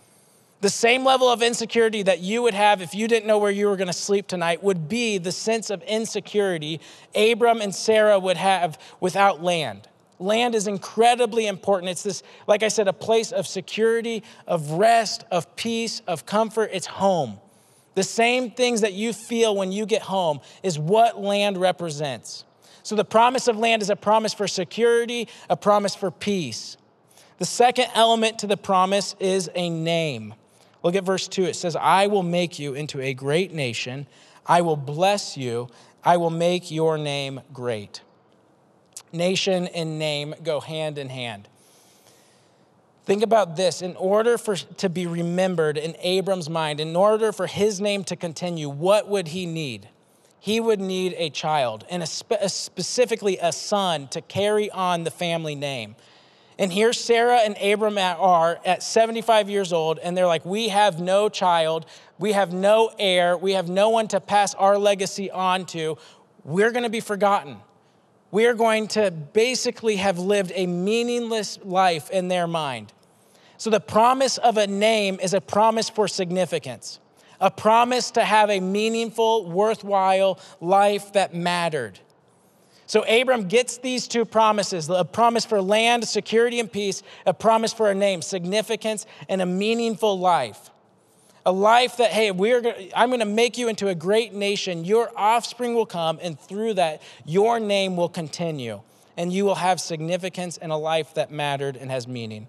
The 0.62 0.72
same 0.72 1.06
level 1.06 1.30
of 1.30 1.44
insecurity 1.44 2.02
that 2.02 2.22
you 2.22 2.42
would 2.42 2.56
have 2.56 2.82
if 2.82 2.96
you 2.96 3.08
didn't 3.08 3.28
know 3.28 3.38
where 3.38 3.52
you 3.52 3.68
were 3.68 3.76
going 3.76 3.90
to 3.90 3.94
sleep 3.94 4.26
tonight 4.26 4.64
would 4.64 4.90
be 4.90 5.20
the 5.20 5.32
sense 5.32 5.70
of 5.70 5.84
insecurity 5.84 6.82
Abram 7.14 7.62
and 7.62 7.76
Sarah 7.76 8.18
would 8.18 8.38
have 8.38 8.80
without 9.00 9.44
land. 9.44 9.88
Land 10.18 10.56
is 10.56 10.66
incredibly 10.66 11.46
important. 11.46 11.92
It's 11.92 12.02
this, 12.02 12.24
like 12.48 12.64
I 12.64 12.70
said, 12.70 12.88
a 12.88 12.94
place 12.94 13.32
of 13.32 13.46
security, 13.46 14.24
of 14.48 14.72
rest, 14.72 15.26
of 15.30 15.56
peace, 15.56 16.02
of 16.08 16.26
comfort. 16.26 16.72
It's 16.74 16.88
home. 16.88 17.38
The 17.96 18.04
same 18.04 18.52
things 18.52 18.82
that 18.82 18.94
you 18.94 19.14
feel 19.14 19.56
when 19.56 19.72
you 19.72 19.86
get 19.86 20.02
home 20.02 20.42
is 20.64 20.80
what 20.80 21.22
land 21.22 21.58
represents. 21.58 22.46
So 22.82 22.96
the 22.96 23.06
promise 23.06 23.48
of 23.48 23.58
land 23.58 23.82
is 23.82 23.90
a 23.90 23.96
promise 23.96 24.34
for 24.34 24.48
security, 24.48 25.28
a 25.50 25.56
promise 25.56 25.96
for 25.96 26.12
peace. 26.12 26.78
The 27.38 27.46
second 27.46 27.88
element 27.94 28.40
to 28.40 28.48
the 28.48 28.58
promise 28.58 29.16
is 29.20 29.50
a 29.56 29.70
name. 29.70 30.34
Look 30.84 30.96
at 30.96 31.04
verse 31.04 31.28
2. 31.28 31.46
It 31.46 31.56
says, 31.56 31.76
I 31.76 32.08
will 32.08 32.24
make 32.24 32.60
you 32.60 32.74
into 32.74 33.00
a 33.00 33.14
great 33.14 33.54
nation. 33.54 34.06
I 34.46 34.62
will 34.62 34.76
bless 34.76 35.38
you. 35.38 35.70
I 36.04 36.18
will 36.18 36.30
make 36.30 36.72
your 36.72 36.98
name 36.98 37.42
great. 37.54 38.02
Nation 39.14 39.68
and 39.68 39.98
name 39.98 40.36
go 40.44 40.60
hand 40.60 40.98
in 40.98 41.10
hand. 41.10 41.48
Think 43.06 43.22
about 43.22 43.58
this. 43.58 43.82
In 43.82 43.96
order 43.98 44.38
for 44.38 44.56
to 44.56 44.90
be 44.90 45.08
remembered 45.08 45.78
in 45.78 45.96
Abram's 46.00 46.50
mind, 46.50 46.80
in 46.80 46.96
order 46.96 47.32
for 47.34 47.48
his 47.48 47.82
name 47.82 48.04
to 48.06 48.16
continue, 48.16 48.70
what 48.70 49.10
would 49.10 49.30
he 49.30 49.46
need? 49.46 49.90
He 50.40 50.60
would 50.60 50.80
need 50.80 51.16
a 51.18 51.30
child, 51.30 51.86
and 51.90 52.04
a 52.04 52.06
spe- 52.06 52.48
specifically 52.48 53.38
a 53.42 53.52
son 53.52 54.08
to 54.10 54.22
carry 54.22 54.70
on 54.72 55.04
the 55.04 55.12
family 55.12 55.56
name. 55.56 55.96
And 56.60 56.72
here 56.72 56.94
Sarah 56.94 57.40
and 57.40 57.58
Abram 57.58 57.98
are 57.98 58.60
at 58.66 58.84
75 58.84 59.50
years 59.50 59.74
old, 59.74 60.00
and 60.00 60.16
they're 60.16 60.28
like, 60.28 60.46
We 60.46 60.70
have 60.70 61.00
no 61.00 61.28
child, 61.28 61.86
we 62.20 62.32
have 62.34 62.54
no 62.54 62.92
heir, 63.00 63.36
we 63.38 63.54
have 63.54 63.70
no 63.70 63.90
one 63.90 64.08
to 64.10 64.22
pass 64.22 64.54
our 64.56 64.78
legacy 64.78 65.30
on 65.30 65.66
to. 65.68 65.98
We're 66.46 66.72
gonna 66.72 66.90
be 66.90 67.00
forgotten 67.00 67.58
we 68.34 68.48
are 68.48 68.56
going 68.56 68.88
to 68.88 69.12
basically 69.12 69.98
have 69.98 70.18
lived 70.18 70.52
a 70.56 70.66
meaningless 70.66 71.60
life 71.64 72.10
in 72.10 72.30
their 72.30 72.48
mind. 72.48 72.92
So, 73.60 73.70
the 73.70 73.80
promise 73.80 74.40
of 74.40 74.58
a 74.58 74.66
name 74.66 75.20
is 75.22 75.36
a 75.36 75.40
promise 75.40 75.88
for 75.88 76.08
significance, 76.08 77.00
a 77.40 77.52
promise 77.52 78.10
to 78.12 78.26
have 78.26 78.50
a 78.50 78.60
meaningful, 78.60 79.52
worthwhile 79.52 80.40
life 80.60 81.14
that 81.14 81.36
mattered. 81.36 82.00
So, 82.88 83.04
Abram 83.04 83.48
gets 83.48 83.78
these 83.78 84.08
two 84.08 84.26
promises 84.26 84.90
a 84.90 85.06
promise 85.06 85.46
for 85.46 85.62
land, 85.62 86.08
security, 86.08 86.60
and 86.60 86.72
peace, 86.72 87.04
a 87.28 87.36
promise 87.36 87.72
for 87.72 87.92
a 87.92 87.96
name, 87.96 88.24
significance, 88.24 89.06
and 89.30 89.44
a 89.44 89.46
meaningful 89.46 90.18
life 90.18 90.72
a 91.46 91.52
life 91.52 91.98
that 91.98 92.12
hey 92.12 92.32
we're 92.32 92.62
gonna, 92.62 92.88
i'm 92.96 93.10
going 93.10 93.20
to 93.20 93.26
make 93.26 93.58
you 93.58 93.68
into 93.68 93.88
a 93.88 93.96
great 93.96 94.34
nation. 94.34 94.86
Your 94.86 95.12
offspring 95.16 95.76
will 95.76 95.86
come 95.86 96.20
and 96.22 96.40
through 96.40 96.76
that 96.76 97.02
your 97.26 97.60
name 97.60 97.98
will 97.98 98.10
continue 98.10 98.82
and 99.18 99.32
you 99.32 99.46
will 99.46 99.56
have 99.56 99.80
significance 99.80 100.58
in 100.58 100.72
a 100.72 100.78
life 100.78 101.14
that 101.16 101.32
mattered 101.32 101.76
and 101.76 101.92
has 101.92 102.08
meaning. 102.08 102.48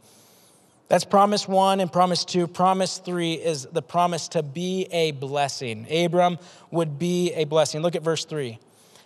That's 0.88 1.04
promise 1.04 1.48
one 1.48 1.80
and 1.80 1.90
promise 1.92 2.24
two. 2.24 2.46
Promise 2.46 2.98
three 2.98 3.34
is 3.34 3.66
the 3.72 3.82
promise 3.82 4.28
to 4.28 4.42
be 4.42 4.86
a 4.90 5.10
blessing. 5.12 5.86
Abram 5.90 6.38
would 6.70 6.98
be 6.98 7.32
a 7.32 7.44
blessing. 7.44 7.82
Look 7.82 7.96
at 7.96 8.02
verse 8.02 8.24
three. 8.24 8.58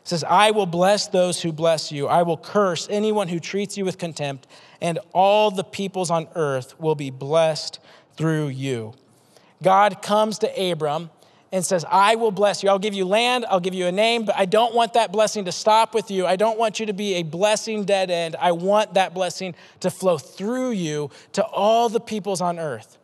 It 0.03 0.09
says 0.09 0.25
i 0.25 0.51
will 0.51 0.67
bless 0.67 1.09
those 1.09 1.41
who 1.41 1.53
bless 1.53 1.91
you. 1.91 2.07
I 2.07 2.23
will 2.23 2.37
curse 2.37 2.89
anyone 2.91 3.29
who 3.29 3.41
treats 3.41 3.77
you 3.77 3.85
with 3.85 3.97
contempt 3.97 4.47
and 4.81 4.99
all 5.13 5.51
the 5.51 5.65
peoples 5.65 6.11
on 6.11 6.29
earth 6.35 6.79
will 6.79 6.95
be 6.95 7.11
blessed 7.11 7.81
through 8.17 8.49
you 8.49 8.95
God 9.63 10.03
comes 10.03 10.39
to 10.41 10.71
Abram 10.71 11.11
and 11.51 11.65
says, 11.65 11.85
I 11.89 12.17
will 12.17 12.31
bless 12.31 12.63
you. 12.63 12.69
I'll 12.69 12.79
give 12.79 12.95
you 12.95 13.05
land, 13.05 13.47
I'll 13.49 13.61
give 13.61 13.75
you 13.75 13.87
a 13.87 13.93
name, 13.93 14.25
but 14.25 14.37
I 14.37 14.45
don't 14.45 14.75
want 14.75 14.93
that 14.95 15.13
blessing 15.13 15.47
to 15.47 15.53
stop 15.53 15.95
with 15.95 16.11
you. 16.11 16.27
I 16.27 16.37
don't 16.37 16.59
want 16.59 16.79
you 16.79 16.87
to 16.87 16.93
be 16.93 17.15
a 17.15 17.23
blessing 17.23 17.85
dead 17.85 18.11
end. 18.11 18.37
I 18.37 18.53
want 18.53 18.95
that 18.95 19.15
blessing 19.15 19.55
to 19.81 19.91
flow 19.91 20.19
through 20.19 20.73
you 20.73 21.11
to 21.33 21.45
all 21.45 21.89
the 21.89 22.01
peoples 22.01 22.41
on 22.41 22.59
earth. 22.59 22.99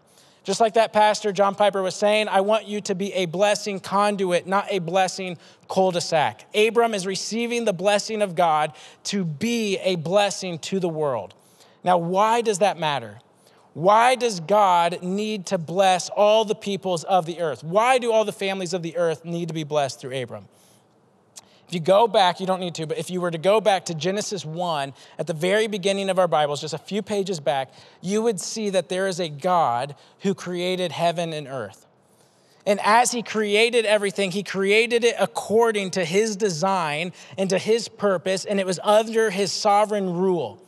Just 0.45 0.61
like 0.61 0.75
that 0.75 0.93
pastor 0.93 1.33
John 1.33 1.55
Piper 1.55 1.83
was 1.83 1.95
saying, 1.95 2.29
I 2.29 2.43
want 2.43 2.67
you 2.67 2.83
to 2.83 2.95
be 2.95 3.15
a 3.15 3.25
blessing 3.25 3.81
conduit, 3.81 4.47
not 4.47 4.67
a 4.71 4.79
blessing 4.79 5.39
cul 5.69 5.91
de 5.91 6.03
sac. 6.03 6.45
Abram 6.55 6.93
is 6.93 7.07
receiving 7.07 7.65
the 7.65 7.73
blessing 7.73 8.21
of 8.21 8.35
God 8.35 8.75
to 9.05 9.25
be 9.25 9.79
a 9.79 9.97
blessing 9.97 10.59
to 10.59 10.81
the 10.81 10.89
world. 10.89 11.33
Now, 11.83 11.97
why 11.97 12.43
does 12.43 12.59
that 12.59 12.79
matter? 12.79 13.21
Why 13.75 14.15
does 14.15 14.39
God 14.39 15.03
need 15.03 15.47
to 15.47 15.59
bless 15.59 16.09
all 16.09 16.45
the 16.45 16.55
peoples 16.55 17.03
of 17.05 17.27
the 17.27 17.41
earth? 17.41 17.65
Why 17.65 17.99
do 17.99 18.13
all 18.13 18.25
the 18.25 18.33
families 18.33 18.73
of 18.73 18.83
the 18.83 18.97
earth 18.97 19.25
need 19.25 19.49
to 19.49 19.55
be 19.55 19.65
blessed 19.65 20.01
through 20.01 20.23
Abram? 20.23 20.47
If 21.67 21.75
you 21.75 21.81
go 21.81 22.07
back, 22.07 22.41
you 22.41 22.47
don't 22.47 22.61
need 22.61 22.75
to, 22.77 22.87
but 22.87 22.99
if 22.99 23.11
you 23.11 23.21
were 23.21 23.33
to 23.33 23.39
go 23.39 23.61
back 23.61 23.87
to 23.87 23.95
Genesis 23.95 24.45
1 24.45 24.93
at 25.19 25.27
the 25.27 25.33
very 25.33 25.67
beginning 25.67 26.09
of 26.09 26.19
our 26.19 26.29
Bibles, 26.29 26.61
just 26.61 26.75
a 26.75 26.79
few 26.79 27.03
pages 27.03 27.41
back, 27.41 27.73
you 28.01 28.23
would 28.23 28.39
see 28.39 28.71
that 28.71 28.89
there 28.89 29.09
is 29.09 29.19
a 29.19 29.29
God 29.29 29.97
who 30.21 30.35
created 30.35 30.93
heaven 30.93 31.33
and 31.33 31.49
earth. 31.49 31.87
And 32.67 32.81
as 32.83 33.13
he 33.13 33.23
created 33.23 33.87
everything, 33.87 34.31
he 34.31 34.43
created 34.43 35.05
it 35.05 35.17
according 35.19 35.91
to 35.93 36.05
his 36.05 36.37
design 36.37 37.13
and 37.37 37.51
to 37.51 37.59
his 37.59 37.89
purpose, 37.89 38.45
and 38.45 38.61
it 38.61 38.67
was 38.67 38.79
under 38.83 39.31
his 39.31 39.51
sovereign 39.51 40.15
rule. 40.15 40.61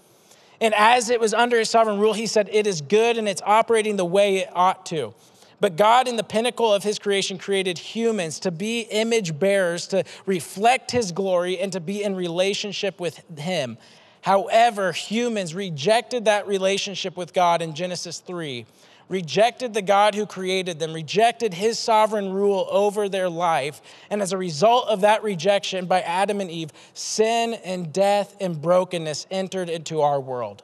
And 0.61 0.75
as 0.75 1.11
it 1.11 1.21
was 1.21 1.35
under 1.35 1.59
his 1.59 1.69
sovereign 1.69 1.99
rule, 1.99 2.13
he 2.13 2.27
said, 2.27 2.49
It 2.53 2.67
is 2.67 2.81
good 2.81 3.19
and 3.19 3.29
it's 3.29 3.43
operating 3.45 3.97
the 3.97 4.05
way 4.05 4.39
it 4.39 4.51
ought 4.55 4.87
to. 4.87 5.15
But 5.61 5.77
God, 5.77 6.07
in 6.07 6.17
the 6.17 6.25
pinnacle 6.25 6.73
of 6.73 6.83
his 6.83 6.99
creation, 6.99 7.39
created 7.39 7.79
humans 7.79 8.41
to 8.41 8.51
be 8.51 8.81
image 8.83 9.39
bearers, 9.39 9.87
to 9.89 10.05
reflect 10.27 10.91
his 10.91 11.13
glory, 11.13 11.59
and 11.59 11.73
to 11.73 11.81
be 11.81 12.03
in 12.03 12.15
relationship 12.15 13.01
with 13.01 13.23
him. 13.39 13.79
However, 14.21 14.93
humans 14.93 15.55
rejected 15.55 16.27
that 16.27 16.47
relationship 16.47 17.17
with 17.17 17.33
God 17.33 17.63
in 17.63 17.75
Genesis 17.75 18.19
3 18.19 18.67
rejected 19.09 19.75
the 19.75 19.83
God 19.83 20.15
who 20.15 20.27
created 20.27 20.79
them, 20.79 20.93
rejected 20.93 21.55
his 21.55 21.79
sovereign 21.79 22.33
rule 22.33 22.67
over 22.71 23.09
their 23.09 23.29
life. 23.29 23.81
And 24.11 24.21
as 24.21 24.33
a 24.33 24.39
result 24.39 24.89
of 24.89 25.03
that 25.03 25.23
rejection 25.23 25.87
by 25.87 26.01
Adam 26.01 26.41
and 26.41 26.51
Eve, 26.51 26.73
sin 26.95 27.55
and 27.65 27.93
death 27.93 28.37
and 28.41 28.61
brokenness 28.61 29.27
entered 29.31 29.69
into 29.71 30.01
our 30.01 30.21
world. 30.21 30.63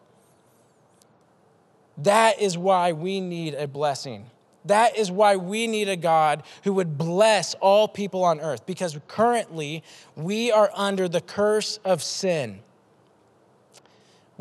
That 1.98 2.40
is 2.40 2.58
why 2.58 2.92
we 2.92 3.20
need 3.20 3.54
a 3.54 3.68
blessing. 3.68 4.26
That 4.64 4.96
is 4.96 5.10
why 5.10 5.36
we 5.36 5.66
need 5.66 5.88
a 5.88 5.96
God 5.96 6.42
who 6.64 6.72
would 6.74 6.96
bless 6.96 7.54
all 7.54 7.88
people 7.88 8.24
on 8.24 8.40
earth, 8.40 8.64
because 8.64 8.98
currently 9.08 9.82
we 10.16 10.52
are 10.52 10.70
under 10.74 11.08
the 11.08 11.20
curse 11.20 11.78
of 11.84 12.02
sin. 12.02 12.60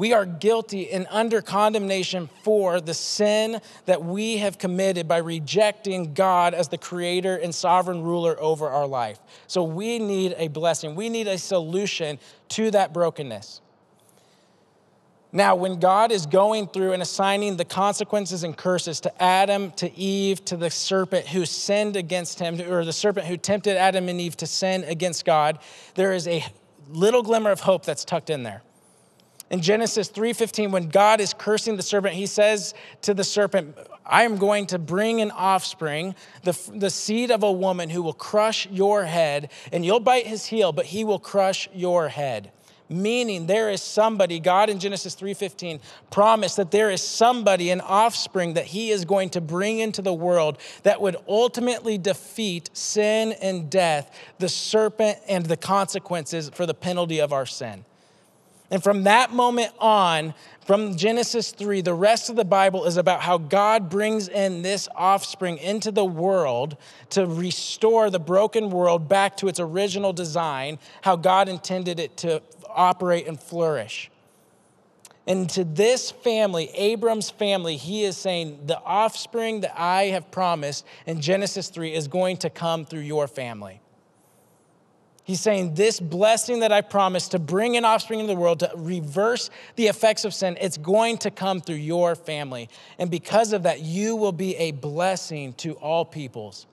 We 0.01 0.13
are 0.13 0.25
guilty 0.25 0.89
and 0.89 1.05
under 1.11 1.43
condemnation 1.43 2.27
for 2.41 2.81
the 2.81 2.95
sin 2.95 3.61
that 3.85 4.03
we 4.03 4.37
have 4.37 4.57
committed 4.57 5.07
by 5.07 5.17
rejecting 5.17 6.15
God 6.15 6.55
as 6.55 6.69
the 6.69 6.79
creator 6.79 7.35
and 7.35 7.53
sovereign 7.53 8.01
ruler 8.01 8.35
over 8.39 8.67
our 8.67 8.87
life. 8.87 9.19
So 9.45 9.61
we 9.61 9.99
need 9.99 10.33
a 10.39 10.47
blessing. 10.47 10.95
We 10.95 11.09
need 11.09 11.27
a 11.27 11.37
solution 11.37 12.17
to 12.49 12.71
that 12.71 12.93
brokenness. 12.93 13.61
Now, 15.31 15.55
when 15.55 15.79
God 15.79 16.11
is 16.11 16.25
going 16.25 16.69
through 16.69 16.93
and 16.93 17.03
assigning 17.03 17.57
the 17.57 17.65
consequences 17.65 18.43
and 18.43 18.57
curses 18.57 19.01
to 19.01 19.21
Adam, 19.21 19.69
to 19.73 19.95
Eve, 19.95 20.43
to 20.45 20.57
the 20.57 20.71
serpent 20.71 21.27
who 21.27 21.45
sinned 21.45 21.95
against 21.95 22.39
him, 22.39 22.59
or 22.59 22.83
the 22.83 22.91
serpent 22.91 23.27
who 23.27 23.37
tempted 23.37 23.77
Adam 23.77 24.09
and 24.09 24.19
Eve 24.19 24.35
to 24.37 24.47
sin 24.47 24.83
against 24.85 25.25
God, 25.25 25.59
there 25.93 26.11
is 26.11 26.27
a 26.27 26.43
little 26.89 27.21
glimmer 27.21 27.51
of 27.51 27.59
hope 27.59 27.85
that's 27.85 28.03
tucked 28.03 28.31
in 28.31 28.41
there. 28.41 28.63
In 29.51 29.59
Genesis 29.59 30.09
3:15 30.09 30.71
when 30.71 30.87
God 30.87 31.19
is 31.19 31.33
cursing 31.33 31.75
the 31.75 31.83
serpent 31.83 32.15
he 32.15 32.25
says 32.25 32.73
to 33.01 33.13
the 33.13 33.25
serpent 33.25 33.77
I 34.05 34.23
am 34.23 34.37
going 34.37 34.65
to 34.67 34.79
bring 34.79 35.19
an 35.19 35.29
offspring 35.31 36.15
the, 36.43 36.57
the 36.73 36.89
seed 36.89 37.31
of 37.31 37.43
a 37.43 37.51
woman 37.51 37.89
who 37.89 38.01
will 38.01 38.13
crush 38.13 38.65
your 38.71 39.03
head 39.03 39.51
and 39.73 39.85
you'll 39.85 39.99
bite 39.99 40.25
his 40.25 40.45
heel 40.45 40.71
but 40.71 40.85
he 40.85 41.03
will 41.03 41.19
crush 41.19 41.67
your 41.73 42.07
head. 42.07 42.53
Meaning 42.87 43.45
there 43.45 43.69
is 43.69 43.81
somebody 43.81 44.39
God 44.39 44.69
in 44.69 44.79
Genesis 44.79 45.15
3:15 45.15 45.81
promised 46.11 46.55
that 46.55 46.71
there 46.71 46.89
is 46.89 47.01
somebody 47.01 47.71
an 47.71 47.81
offspring 47.81 48.53
that 48.53 48.67
he 48.67 48.89
is 48.89 49.03
going 49.03 49.31
to 49.31 49.41
bring 49.41 49.79
into 49.79 50.01
the 50.01 50.13
world 50.13 50.59
that 50.83 51.01
would 51.01 51.17
ultimately 51.27 51.97
defeat 51.97 52.69
sin 52.71 53.33
and 53.41 53.69
death 53.69 54.17
the 54.39 54.47
serpent 54.47 55.19
and 55.27 55.47
the 55.47 55.57
consequences 55.57 56.49
for 56.53 56.65
the 56.65 56.73
penalty 56.73 57.19
of 57.19 57.33
our 57.33 57.45
sin 57.45 57.83
and 58.71 58.81
from 58.81 59.03
that 59.03 59.33
moment 59.33 59.73
on, 59.79 60.33
from 60.65 60.95
Genesis 60.95 61.51
3, 61.51 61.81
the 61.81 61.93
rest 61.93 62.29
of 62.29 62.37
the 62.37 62.45
Bible 62.45 62.85
is 62.85 62.95
about 62.95 63.19
how 63.19 63.37
God 63.37 63.89
brings 63.89 64.29
in 64.29 64.61
this 64.61 64.87
offspring 64.95 65.57
into 65.57 65.91
the 65.91 66.05
world 66.05 66.77
to 67.09 67.25
restore 67.25 68.09
the 68.09 68.19
broken 68.19 68.69
world 68.69 69.09
back 69.09 69.35
to 69.37 69.49
its 69.49 69.59
original 69.59 70.13
design, 70.13 70.79
how 71.01 71.17
God 71.17 71.49
intended 71.49 71.99
it 71.99 72.15
to 72.17 72.41
operate 72.69 73.27
and 73.27 73.37
flourish. 73.37 74.09
And 75.27 75.49
to 75.51 75.65
this 75.65 76.09
family, 76.09 76.69
Abram's 76.73 77.29
family, 77.29 77.75
he 77.75 78.05
is 78.05 78.15
saying, 78.15 78.67
The 78.67 78.79
offspring 78.79 79.61
that 79.61 79.77
I 79.77 80.05
have 80.05 80.31
promised 80.31 80.85
in 81.05 81.19
Genesis 81.19 81.67
3 81.67 81.93
is 81.93 82.07
going 82.07 82.37
to 82.37 82.49
come 82.49 82.85
through 82.85 83.01
your 83.01 83.27
family. 83.27 83.81
He's 85.23 85.39
saying, 85.39 85.75
This 85.75 85.99
blessing 85.99 86.59
that 86.59 86.71
I 86.71 86.81
promised 86.81 87.31
to 87.31 87.39
bring 87.39 87.77
an 87.77 87.85
offspring 87.85 88.19
into 88.19 88.33
the 88.33 88.39
world, 88.39 88.59
to 88.59 88.71
reverse 88.75 89.49
the 89.75 89.87
effects 89.87 90.25
of 90.25 90.33
sin, 90.33 90.57
it's 90.59 90.77
going 90.77 91.17
to 91.19 91.31
come 91.31 91.61
through 91.61 91.75
your 91.75 92.15
family. 92.15 92.69
And 92.97 93.11
because 93.11 93.53
of 93.53 93.63
that, 93.63 93.81
you 93.81 94.15
will 94.15 94.31
be 94.31 94.55
a 94.57 94.71
blessing 94.71 95.53
to 95.53 95.73
all 95.73 96.05
peoples. 96.05 96.65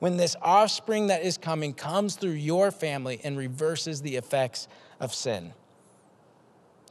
When 0.00 0.16
this 0.16 0.36
offspring 0.42 1.06
that 1.06 1.22
is 1.22 1.38
coming 1.38 1.72
comes 1.72 2.16
through 2.16 2.32
your 2.32 2.70
family 2.70 3.20
and 3.24 3.38
reverses 3.38 4.02
the 4.02 4.16
effects 4.16 4.68
of 5.00 5.14
sin. 5.14 5.54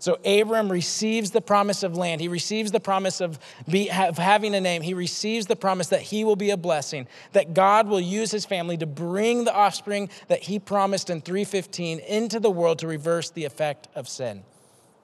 So 0.03 0.19
Abram 0.25 0.69
receives 0.69 1.31
the 1.31 1.39
promise 1.39 1.81
of 1.81 1.95
land. 1.95 2.19
He 2.19 2.27
receives 2.27 2.73
the 2.73 2.81
promise 2.81 3.21
of, 3.21 3.39
be, 3.69 3.89
of 3.89 4.17
having 4.17 4.53
a 4.53 4.59
name. 4.59 4.81
He 4.81 4.93
receives 4.93 5.45
the 5.45 5.55
promise 5.55 5.87
that 5.87 6.01
he 6.01 6.25
will 6.25 6.35
be 6.35 6.49
a 6.49 6.57
blessing, 6.57 7.07
that 7.31 7.53
God 7.53 7.87
will 7.87 8.01
use 8.01 8.29
his 8.29 8.43
family 8.43 8.75
to 8.75 8.85
bring 8.85 9.45
the 9.45 9.55
offspring 9.55 10.09
that 10.27 10.41
he 10.41 10.59
promised 10.59 11.09
in 11.09 11.21
315 11.21 11.99
into 11.99 12.41
the 12.41 12.51
world 12.51 12.79
to 12.79 12.87
reverse 12.87 13.29
the 13.29 13.45
effect 13.45 13.87
of 13.95 14.09
sin. 14.09 14.43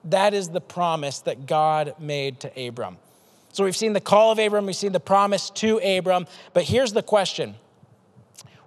That 0.04 0.34
is 0.34 0.50
the 0.50 0.60
promise 0.60 1.20
that 1.20 1.46
God 1.46 1.94
made 1.98 2.40
to 2.40 2.68
Abram. 2.68 2.98
So 3.54 3.64
we've 3.64 3.74
seen 3.74 3.94
the 3.94 4.02
call 4.02 4.32
of 4.32 4.38
Abram, 4.38 4.66
we've 4.66 4.76
seen 4.76 4.92
the 4.92 5.00
promise 5.00 5.48
to 5.48 5.78
Abram, 5.78 6.26
but 6.52 6.64
here's 6.64 6.92
the 6.92 7.02
question. 7.02 7.54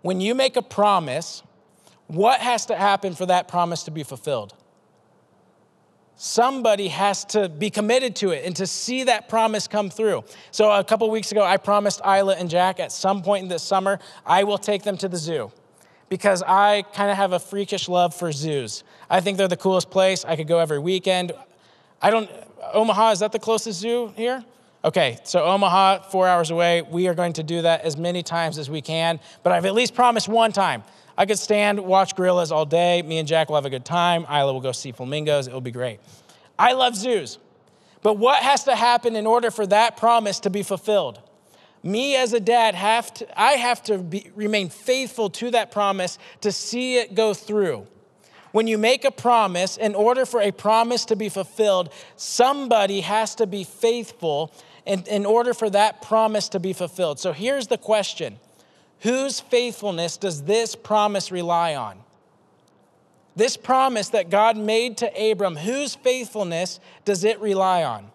When 0.02 0.20
you 0.20 0.34
make 0.34 0.56
a 0.56 0.64
promise, 0.64 1.44
what 2.08 2.40
has 2.40 2.66
to 2.66 2.76
happen 2.76 3.14
for 3.14 3.28
that 3.28 3.48
promise 3.48 3.84
to 3.84 3.92
be 3.92 4.02
fulfilled? 4.02 4.56
Somebody 6.16 6.88
has 6.88 7.26
to 7.26 7.50
be 7.50 7.70
committed 7.70 8.16
to 8.18 8.32
it 8.32 8.46
and 8.46 8.56
to 8.56 8.68
see 8.68 9.04
that 9.06 9.30
promise 9.30 9.68
come 9.68 9.90
through. 9.90 10.24
So, 10.52 10.72
a 10.72 10.84
couple 10.84 11.10
weeks 11.10 11.32
ago, 11.32 11.44
I 11.44 11.58
promised 11.58 12.02
Isla 12.06 12.36
and 12.36 12.50
Jack 12.50 12.80
at 12.80 12.92
some 12.92 13.22
point 13.22 13.44
in 13.44 13.50
this 13.50 13.64
summer, 13.64 14.00
I 14.26 14.44
will 14.44 14.58
take 14.58 14.84
them 14.84 14.98
to 14.98 15.08
the 15.08 15.18
zoo 15.18 15.52
because 16.10 16.44
I 16.44 16.84
kind 16.94 17.10
of 17.10 17.18
have 17.18 17.34
a 17.34 17.40
freakish 17.40 17.90
love 17.90 18.14
for 18.14 18.32
zoos. 18.32 18.84
I 19.10 19.20
think 19.20 19.38
they're 19.38 19.48
the 19.48 19.58
coolest 19.58 19.90
place. 19.90 20.24
I 20.26 20.36
could 20.36 20.48
go 20.48 20.60
every 20.60 20.80
weekend. 20.80 21.32
I 22.02 22.12
don't, 22.12 22.30
Omaha, 22.74 23.12
is 23.12 23.20
that 23.20 23.32
the 23.32 23.40
closest 23.40 23.80
zoo 23.80 24.14
here? 24.16 24.44
Okay, 24.86 25.18
so 25.24 25.46
Omaha, 25.46 26.04
four 26.10 26.28
hours 26.28 26.52
away. 26.52 26.82
We 26.82 27.08
are 27.08 27.14
going 27.14 27.34
to 27.34 27.44
do 27.44 27.62
that 27.62 27.82
as 27.82 27.96
many 27.96 28.22
times 28.22 28.58
as 28.58 28.70
we 28.70 28.82
can, 28.82 29.20
but 29.42 29.54
I've 29.54 29.66
at 29.66 29.74
least 29.74 29.96
promised 29.96 30.28
one 30.28 30.52
time. 30.52 30.84
I 31.18 31.26
could 31.26 31.40
stand, 31.40 31.80
watch 31.80 32.16
gorillas 32.16 32.52
all 32.52 32.66
day. 32.66 33.02
Me 33.04 33.20
and 33.20 33.28
Jack 33.28 33.50
will 33.50 33.56
have 33.56 33.66
a 33.66 33.70
good 33.70 33.86
time. 33.86 34.26
Isla 34.30 34.54
will 34.54 34.62
go 34.62 34.72
see 34.72 34.92
flamingos. 34.92 35.48
It 35.48 35.54
will 35.54 35.62
be 35.62 35.72
great. 35.72 36.00
I 36.58 36.74
love 36.74 36.96
zoos. 36.96 37.38
But 38.02 38.18
what 38.18 38.44
has 38.44 38.66
to 38.66 38.76
happen 38.76 39.16
in 39.16 39.26
order 39.26 39.50
for 39.52 39.66
that 39.68 39.98
promise 39.98 40.40
to 40.42 40.50
be 40.50 40.64
fulfilled? 40.64 41.22
Me 41.84 42.16
as 42.16 42.34
a 42.34 42.40
dad 42.40 42.76
have 42.76 43.14
to 43.14 43.42
I 43.42 43.54
have 43.54 43.84
to 43.84 43.98
be, 43.98 44.32
remain 44.36 44.70
faithful 44.70 45.30
to 45.32 45.52
that 45.52 45.72
promise 45.72 46.18
to 46.42 46.52
see 46.52 46.98
it 46.98 47.14
go 47.14 47.34
through. 47.34 47.88
When 48.52 48.68
you 48.68 48.78
make 48.78 49.04
a 49.04 49.12
promise, 49.12 49.78
in 49.78 49.96
order 49.96 50.26
for 50.26 50.40
a 50.40 50.52
promise 50.52 51.06
to 51.06 51.16
be 51.16 51.28
fulfilled, 51.28 51.92
somebody 52.16 53.02
has 53.02 53.36
to 53.36 53.48
be 53.48 53.64
faithful 53.64 54.54
in, 54.86 55.04
in 55.04 55.26
order 55.26 55.54
for 55.54 55.70
that 55.72 56.02
promise 56.02 56.50
to 56.50 56.60
be 56.60 56.72
fulfilled. 56.72 57.20
So 57.20 57.34
here's 57.34 57.68
the 57.68 57.78
question 57.78 58.38
Whose 59.04 59.42
faithfulness 59.42 60.16
does 60.16 60.44
this 60.44 60.76
promise 60.76 61.30
rely 61.32 61.76
on? 61.76 62.00
This 63.36 63.58
promise 63.58 64.10
that 64.10 64.30
God 64.30 64.56
made 64.56 64.98
to 64.98 65.32
Abram, 65.32 65.58
whose 65.58 65.96
faithfulness 65.96 66.80
does 67.04 67.26
it 67.26 67.40
rely 67.42 67.84
on? 67.84 68.12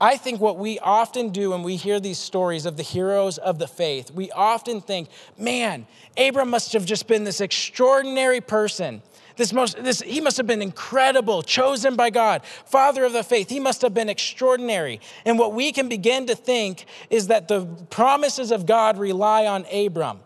I 0.00 0.16
think 0.16 0.40
what 0.40 0.58
we 0.58 0.78
often 0.78 1.30
do 1.30 1.50
when 1.50 1.64
we 1.64 1.76
hear 1.76 1.98
these 1.98 2.18
stories 2.18 2.64
of 2.64 2.76
the 2.76 2.82
heroes 2.84 3.38
of 3.38 3.58
the 3.58 3.66
faith, 3.66 4.10
we 4.12 4.30
often 4.30 4.80
think, 4.80 5.08
man, 5.36 5.86
Abram 6.16 6.50
must 6.50 6.72
have 6.74 6.84
just 6.84 7.08
been 7.08 7.24
this 7.24 7.40
extraordinary 7.40 8.40
person. 8.40 9.02
This 9.36 9.52
most, 9.52 9.82
this, 9.82 10.00
he 10.00 10.20
must 10.20 10.36
have 10.36 10.46
been 10.46 10.62
incredible, 10.62 11.42
chosen 11.42 11.96
by 11.96 12.10
God, 12.10 12.44
father 12.44 13.04
of 13.04 13.12
the 13.12 13.22
faith. 13.22 13.48
He 13.48 13.60
must 13.60 13.82
have 13.82 13.94
been 13.94 14.08
extraordinary. 14.08 15.00
And 15.24 15.38
what 15.38 15.54
we 15.54 15.72
can 15.72 15.88
begin 15.88 16.26
to 16.26 16.34
think 16.34 16.86
is 17.10 17.28
that 17.28 17.48
the 17.48 17.64
promises 17.90 18.50
of 18.50 18.66
God 18.66 18.98
rely 18.98 19.46
on 19.46 19.64
Abram. 19.72 20.20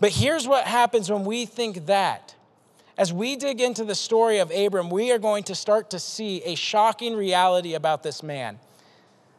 But 0.00 0.12
here's 0.12 0.48
what 0.48 0.64
happens 0.64 1.10
when 1.10 1.24
we 1.24 1.44
think 1.44 1.86
that. 1.86 2.34
As 2.96 3.12
we 3.12 3.36
dig 3.36 3.60
into 3.60 3.84
the 3.84 3.94
story 3.94 4.38
of 4.38 4.50
Abram, 4.50 4.90
we 4.90 5.10
are 5.10 5.18
going 5.18 5.44
to 5.44 5.54
start 5.54 5.90
to 5.90 5.98
see 5.98 6.42
a 6.42 6.54
shocking 6.54 7.16
reality 7.16 7.74
about 7.74 8.02
this 8.02 8.22
man. 8.22 8.58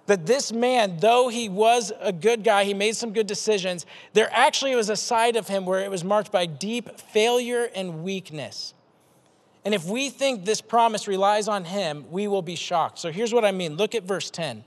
That 0.08 0.26
this 0.26 0.52
man, 0.52 0.98
though 1.00 1.30
he 1.30 1.48
was 1.48 1.92
a 2.00 2.12
good 2.12 2.44
guy, 2.44 2.64
he 2.64 2.74
made 2.74 2.96
some 2.96 3.14
good 3.14 3.28
decisions, 3.28 3.86
there 4.14 4.30
actually 4.32 4.76
was 4.76 4.90
a 4.90 4.96
side 4.96 5.36
of 5.36 5.48
him 5.48 5.66
where 5.66 5.80
it 5.80 5.92
was 5.92 6.04
marked 6.04 6.32
by 6.32 6.48
deep 6.48 7.00
failure 7.00 7.70
and 7.76 8.04
weakness. 8.04 8.74
And 9.64 9.74
if 9.76 9.86
we 9.86 10.10
think 10.10 10.46
this 10.46 10.62
promise 10.62 11.08
relies 11.08 11.48
on 11.48 11.66
him, 11.66 12.06
we 12.10 12.28
will 12.28 12.42
be 12.42 12.56
shocked. 12.56 13.00
So 13.00 13.12
here's 13.12 13.34
what 13.34 13.46
I 13.46 13.52
mean 13.52 13.76
look 13.76 13.94
at 13.96 14.04
verse 14.04 14.30
10. 14.30 14.64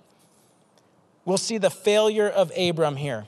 We'll 1.24 1.38
see 1.38 1.58
the 1.58 1.70
failure 1.70 2.28
of 2.28 2.52
Abram 2.56 2.96
here. 2.96 3.26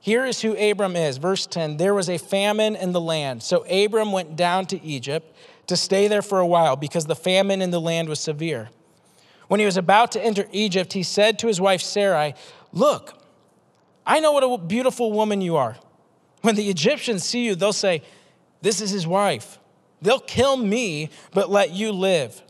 Here 0.00 0.26
is 0.26 0.42
who 0.42 0.54
Abram 0.56 0.96
is. 0.96 1.16
Verse 1.16 1.46
10 1.46 1.78
There 1.78 1.94
was 1.94 2.10
a 2.10 2.18
famine 2.18 2.76
in 2.76 2.92
the 2.92 3.00
land. 3.00 3.42
So 3.42 3.64
Abram 3.64 4.12
went 4.12 4.36
down 4.36 4.66
to 4.66 4.82
Egypt 4.82 5.34
to 5.66 5.76
stay 5.76 6.08
there 6.08 6.20
for 6.20 6.40
a 6.40 6.46
while 6.46 6.76
because 6.76 7.06
the 7.06 7.16
famine 7.16 7.62
in 7.62 7.70
the 7.70 7.80
land 7.80 8.08
was 8.08 8.20
severe. 8.20 8.68
When 9.48 9.60
he 9.60 9.66
was 9.66 9.78
about 9.78 10.12
to 10.12 10.22
enter 10.22 10.46
Egypt, 10.52 10.92
he 10.92 11.02
said 11.02 11.38
to 11.38 11.46
his 11.46 11.58
wife 11.58 11.80
Sarai, 11.80 12.34
Look, 12.72 13.18
I 14.06 14.20
know 14.20 14.32
what 14.32 14.42
a 14.42 14.58
beautiful 14.58 15.12
woman 15.12 15.40
you 15.40 15.56
are. 15.56 15.76
When 16.42 16.54
the 16.54 16.68
Egyptians 16.68 17.24
see 17.24 17.46
you, 17.46 17.54
they'll 17.54 17.72
say, 17.72 18.02
this 18.64 18.80
is 18.80 18.90
his 18.90 19.06
wife. 19.06 19.58
They'll 20.00 20.18
kill 20.18 20.56
me, 20.56 21.10
but 21.32 21.50
let 21.50 21.72
you 21.72 21.92
live. 21.92 22.42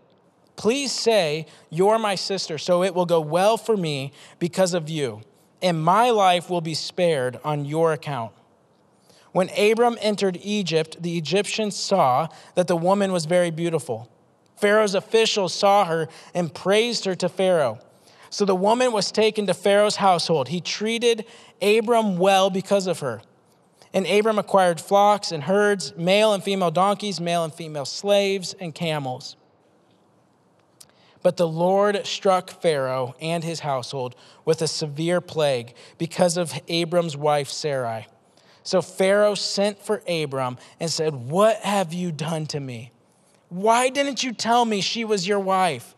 Please 0.54 0.92
say, 0.92 1.46
You're 1.70 1.98
my 1.98 2.14
sister, 2.14 2.56
so 2.56 2.84
it 2.84 2.94
will 2.94 3.04
go 3.04 3.20
well 3.20 3.56
for 3.56 3.76
me 3.76 4.12
because 4.38 4.74
of 4.74 4.88
you, 4.88 5.22
and 5.60 5.82
my 5.82 6.10
life 6.10 6.48
will 6.48 6.60
be 6.60 6.74
spared 6.74 7.40
on 7.42 7.64
your 7.64 7.92
account. 7.92 8.32
When 9.32 9.50
Abram 9.58 9.98
entered 10.00 10.38
Egypt, 10.40 11.02
the 11.02 11.18
Egyptians 11.18 11.74
saw 11.74 12.28
that 12.54 12.68
the 12.68 12.76
woman 12.76 13.10
was 13.10 13.24
very 13.24 13.50
beautiful. 13.50 14.08
Pharaoh's 14.56 14.94
officials 14.94 15.52
saw 15.52 15.84
her 15.84 16.06
and 16.32 16.54
praised 16.54 17.06
her 17.06 17.16
to 17.16 17.28
Pharaoh. 17.28 17.80
So 18.30 18.44
the 18.44 18.54
woman 18.54 18.92
was 18.92 19.10
taken 19.10 19.48
to 19.48 19.54
Pharaoh's 19.54 19.96
household. 19.96 20.46
He 20.46 20.60
treated 20.60 21.24
Abram 21.60 22.18
well 22.18 22.50
because 22.50 22.86
of 22.86 23.00
her. 23.00 23.20
And 23.94 24.06
Abram 24.06 24.40
acquired 24.40 24.80
flocks 24.80 25.30
and 25.30 25.44
herds, 25.44 25.96
male 25.96 26.34
and 26.34 26.42
female 26.42 26.72
donkeys, 26.72 27.20
male 27.20 27.44
and 27.44 27.54
female 27.54 27.84
slaves, 27.84 28.54
and 28.58 28.74
camels. 28.74 29.36
But 31.22 31.36
the 31.36 31.48
Lord 31.48 32.04
struck 32.06 32.50
Pharaoh 32.50 33.14
and 33.20 33.44
his 33.44 33.60
household 33.60 34.16
with 34.44 34.60
a 34.60 34.68
severe 34.68 35.20
plague 35.20 35.74
because 35.96 36.36
of 36.36 36.52
Abram's 36.66 37.16
wife 37.16 37.48
Sarai. 37.48 38.08
So 38.64 38.82
Pharaoh 38.82 39.34
sent 39.36 39.78
for 39.78 40.02
Abram 40.08 40.58
and 40.80 40.90
said, 40.90 41.14
What 41.14 41.58
have 41.58 41.92
you 41.92 42.10
done 42.10 42.46
to 42.46 42.60
me? 42.60 42.90
Why 43.48 43.90
didn't 43.90 44.24
you 44.24 44.32
tell 44.32 44.64
me 44.64 44.80
she 44.80 45.04
was 45.04 45.28
your 45.28 45.38
wife? 45.38 45.94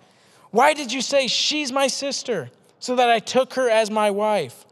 Why 0.51 0.75
did 0.75 0.93
you 0.93 1.01
say, 1.01 1.29
She's 1.29 1.73
my 1.73 1.87
sister, 1.87 2.51
so 2.79 2.97
that 2.97 3.09
I 3.09 3.21
took 3.21 3.55
her 3.55 3.71
as 3.71 3.91
my 3.91 4.11
wife? 4.11 4.67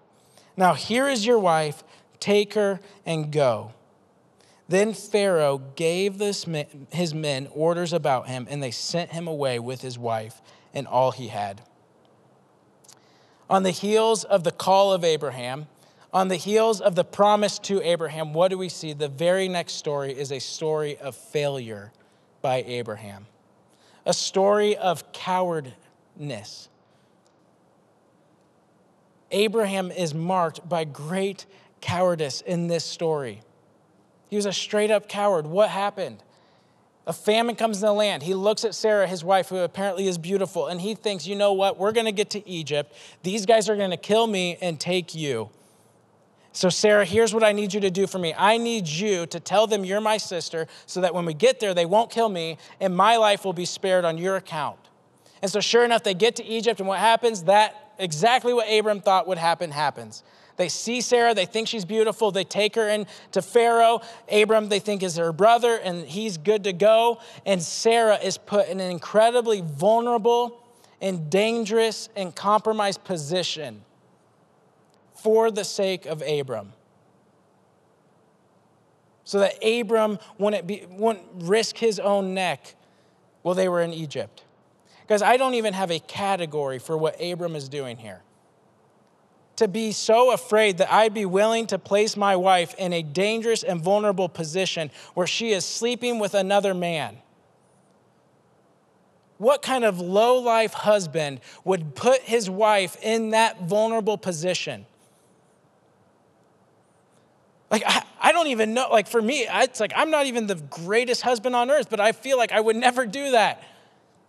Now 0.57 0.75
here 0.75 1.09
is 1.09 1.25
your 1.25 1.39
wife, 1.39 1.84
take 2.25 2.55
her 2.55 2.81
and 3.05 3.31
go. 3.31 3.71
Then 4.67 4.95
Pharaoh 4.95 5.59
gave 5.77 6.19
man, 6.47 6.87
his 6.91 7.13
men 7.13 7.49
orders 7.53 7.93
about 7.93 8.29
him, 8.29 8.47
and 8.49 8.63
they 8.63 8.71
sent 8.71 9.11
him 9.11 9.29
away 9.29 9.59
with 9.59 9.83
his 9.83 9.99
wife 9.99 10.41
and 10.73 10.87
all 10.87 11.11
he 11.11 11.29
had. 11.29 11.61
On 13.51 13.63
the 13.63 13.71
heels 13.71 14.25
of 14.25 14.43
the 14.43 14.51
call 14.51 14.95
of 14.95 15.05
Abraham, 15.05 15.67
on 16.15 16.29
the 16.29 16.37
heels 16.37 16.81
of 16.81 16.95
the 16.95 17.05
promise 17.05 17.59
to 17.59 17.83
Abraham, 17.83 18.33
what 18.33 18.49
do 18.49 18.57
we 18.57 18.71
see? 18.71 18.95
The 18.95 19.09
very 19.09 19.47
next 19.47 19.75
story 19.75 20.19
is 20.19 20.33
a 20.33 20.39
story 20.39 20.97
of 20.97 21.15
failure 21.15 21.93
by 22.41 22.63
Abraham, 22.67 23.27
a 24.07 24.15
story 24.15 24.79
of 24.79 25.13
cowardness. 25.13 26.71
Abraham 29.31 29.91
is 29.91 30.15
marked 30.15 30.67
by 30.67 30.85
great 30.85 31.45
cowardice 31.85 32.40
in 32.40 32.66
this 32.66 32.83
story. 32.83 33.42
He 34.29 34.37
was 34.37 34.47
a 34.47 34.53
straight 34.53 34.90
up 34.90 35.07
coward. 35.07 35.47
What 35.47 35.68
happened? 35.68 36.23
A 37.07 37.12
famine 37.12 37.55
comes 37.55 37.83
in 37.83 37.87
the 37.87 37.92
land. 37.92 38.23
He 38.23 38.33
looks 38.33 38.64
at 38.64 38.75
Sarah, 38.75 39.07
his 39.07 39.23
wife, 39.23 39.51
who 39.51 39.59
apparently 39.59 40.09
is 40.09 40.16
beautiful, 40.16 40.68
and 40.68 40.81
he 40.81 40.94
thinks, 40.94 41.27
you 41.27 41.37
know 41.37 41.53
what? 41.53 41.79
We're 41.79 41.92
going 41.92 42.07
to 42.07 42.12
get 42.12 42.31
to 42.31 42.49
Egypt. 42.49 42.97
These 43.23 43.44
guys 43.44 43.68
are 43.68 43.77
going 43.77 43.90
to 43.90 43.99
kill 43.99 44.27
me 44.27 44.57
and 44.62 44.81
take 44.81 45.14
you. 45.14 45.51
So, 46.53 46.70
Sarah, 46.70 47.05
here's 47.05 47.35
what 47.35 47.44
I 47.44 47.53
need 47.53 47.75
you 47.75 47.81
to 47.81 47.90
do 47.90 48.07
for 48.07 48.18
me. 48.18 48.33
I 48.35 48.57
need 48.57 48.88
you 48.88 49.27
to 49.27 49.38
tell 49.38 49.66
them 49.66 49.85
you're 49.85 50.01
my 50.01 50.16
sister 50.16 50.66
so 50.87 51.03
that 51.03 51.12
when 51.12 51.27
we 51.27 51.35
get 51.35 51.61
there, 51.61 51.75
they 51.75 51.85
won't 51.85 52.11
kill 52.11 52.31
me 52.31 52.57
and 52.81 52.97
my 52.97 53.16
life 53.16 53.44
will 53.44 53.53
be 53.53 53.66
spared 53.66 54.07
on 54.07 54.16
your 54.16 54.37
account. 54.37 54.79
And 55.42 55.51
so, 55.51 55.61
sure 55.61 55.85
enough, 55.85 56.05
they 56.05 56.14
get 56.14 56.37
to 56.37 56.44
Egypt, 56.44 56.81
and 56.81 56.88
what 56.88 57.01
happens? 57.01 57.42
That 57.42 57.92
exactly 57.99 58.55
what 58.55 58.66
Abram 58.73 59.01
thought 59.01 59.29
would 59.29 59.37
happen 59.37 59.70
happens. 59.70 60.23
They 60.57 60.69
see 60.69 61.01
Sarah, 61.01 61.35
they 61.35 61.47
think 61.47 61.69
she's 61.69 61.85
beautiful, 61.85 62.31
they 62.31 62.45
take 62.45 62.77
her 62.77 62.88
in 62.88 63.07
to 63.33 63.43
Pharaoh. 63.43 64.01
Abram, 64.31 64.69
they 64.69 64.79
think, 64.79 65.03
is 65.03 65.17
her 65.17 65.33
brother, 65.33 65.77
and 65.77 66.07
he's 66.07 66.38
good 66.38 66.64
to 66.64 66.73
go. 66.73 67.21
And 67.45 67.61
Sarah 67.61 68.17
is 68.17 68.38
put 68.38 68.69
in 68.69 68.81
an 68.81 68.90
incredibly 68.90 69.62
vulnerable 69.62 70.61
and 71.01 71.29
dangerous 71.29 72.09
and 72.14 72.35
compromised 72.35 73.03
position 73.05 73.83
for 75.14 75.51
the 75.51 75.64
sake 75.64 76.07
of 76.07 76.23
Abram. 76.23 76.73
So 79.25 79.40
that 79.40 79.55
Abram 79.64 80.19
wouldn't, 80.38 80.67
be, 80.67 80.87
wouldn't 80.88 81.27
risk 81.37 81.79
his 81.79 81.99
own 81.99 82.35
neck 82.35 82.77
while 83.43 83.55
they 83.55 83.69
were 83.69 83.83
in 83.83 83.93
Egypt. 83.93 84.45
Because 85.01 85.23
I 85.23 85.37
don't 85.37 85.55
even 85.55 85.75
have 85.75 85.90
a 85.90 85.99
category 85.99 86.79
for 86.79 86.97
what 86.97 87.21
Abram 87.21 87.57
is 87.57 87.69
doing 87.69 87.97
here 87.97 88.23
to 89.57 89.69
be 89.69 89.93
so 89.93 90.33
afraid 90.33 90.79
that 90.79 90.93
I'd 90.93 91.14
be 91.14 91.27
willing 91.27 91.67
to 91.69 91.79
place 91.79 92.17
my 92.17 92.37
wife 92.37 92.75
in 92.75 92.93
a 92.93 93.03
dangerous 93.03 93.62
and 93.62 93.81
vulnerable 93.81 94.29
position 94.29 94.90
where 95.14 95.27
she 95.27 95.51
is 95.51 95.64
sleeping 95.64 96.19
with 96.19 96.35
another 96.35 96.75
man. 96.75 97.19
What 99.38 99.62
kind 99.62 99.85
of 99.85 100.01
low 100.01 100.38
life 100.38 100.73
husband 100.73 101.40
would 101.64 101.95
put 101.95 102.21
his 102.23 102.49
wife 102.49 102.97
in 103.03 103.31
that 103.31 103.62
vulnerable 103.62 104.17
position? 104.17 104.87
Like, 107.71 107.83
I, 107.87 108.05
I, 108.21 108.33
don't 108.33 108.47
even 108.49 108.75
know. 108.75 108.88
Like, 108.90 109.09
for 109.09 109.21
me, 109.21 109.47
it's 109.49 109.81
like 109.81 109.93
I'm 109.97 110.11
not 110.11 110.27
even 110.27 110.47
the 110.47 110.55
greatest 110.55 111.23
husband 111.23 111.57
on 111.57 111.71
earth, 111.71 111.90
but 111.90 111.99
I 111.99 112.12
feel 112.12 112.38
like 112.38 112.53
I 112.53 112.61
would 112.61 112.77
never 112.77 113.05
do 113.05 113.33
that. 113.33 113.62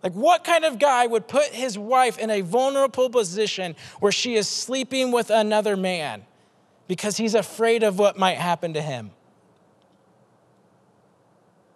Like, 0.02 0.12
what 0.12 0.44
kind 0.44 0.64
of 0.64 0.78
guy 0.78 1.06
would 1.06 1.26
put 1.26 1.46
his 1.46 1.78
wife 1.78 2.18
in 2.18 2.30
a 2.30 2.42
vulnerable 2.42 3.10
position 3.10 3.74
where 4.00 4.12
she 4.12 4.34
is 4.34 4.46
sleeping 4.46 5.10
with 5.10 5.30
another 5.30 5.76
man 5.76 6.24
because 6.86 7.16
he's 7.16 7.34
afraid 7.34 7.82
of 7.82 7.98
what 7.98 8.18
might 8.18 8.36
happen 8.36 8.74
to 8.74 8.82
him? 8.82 9.10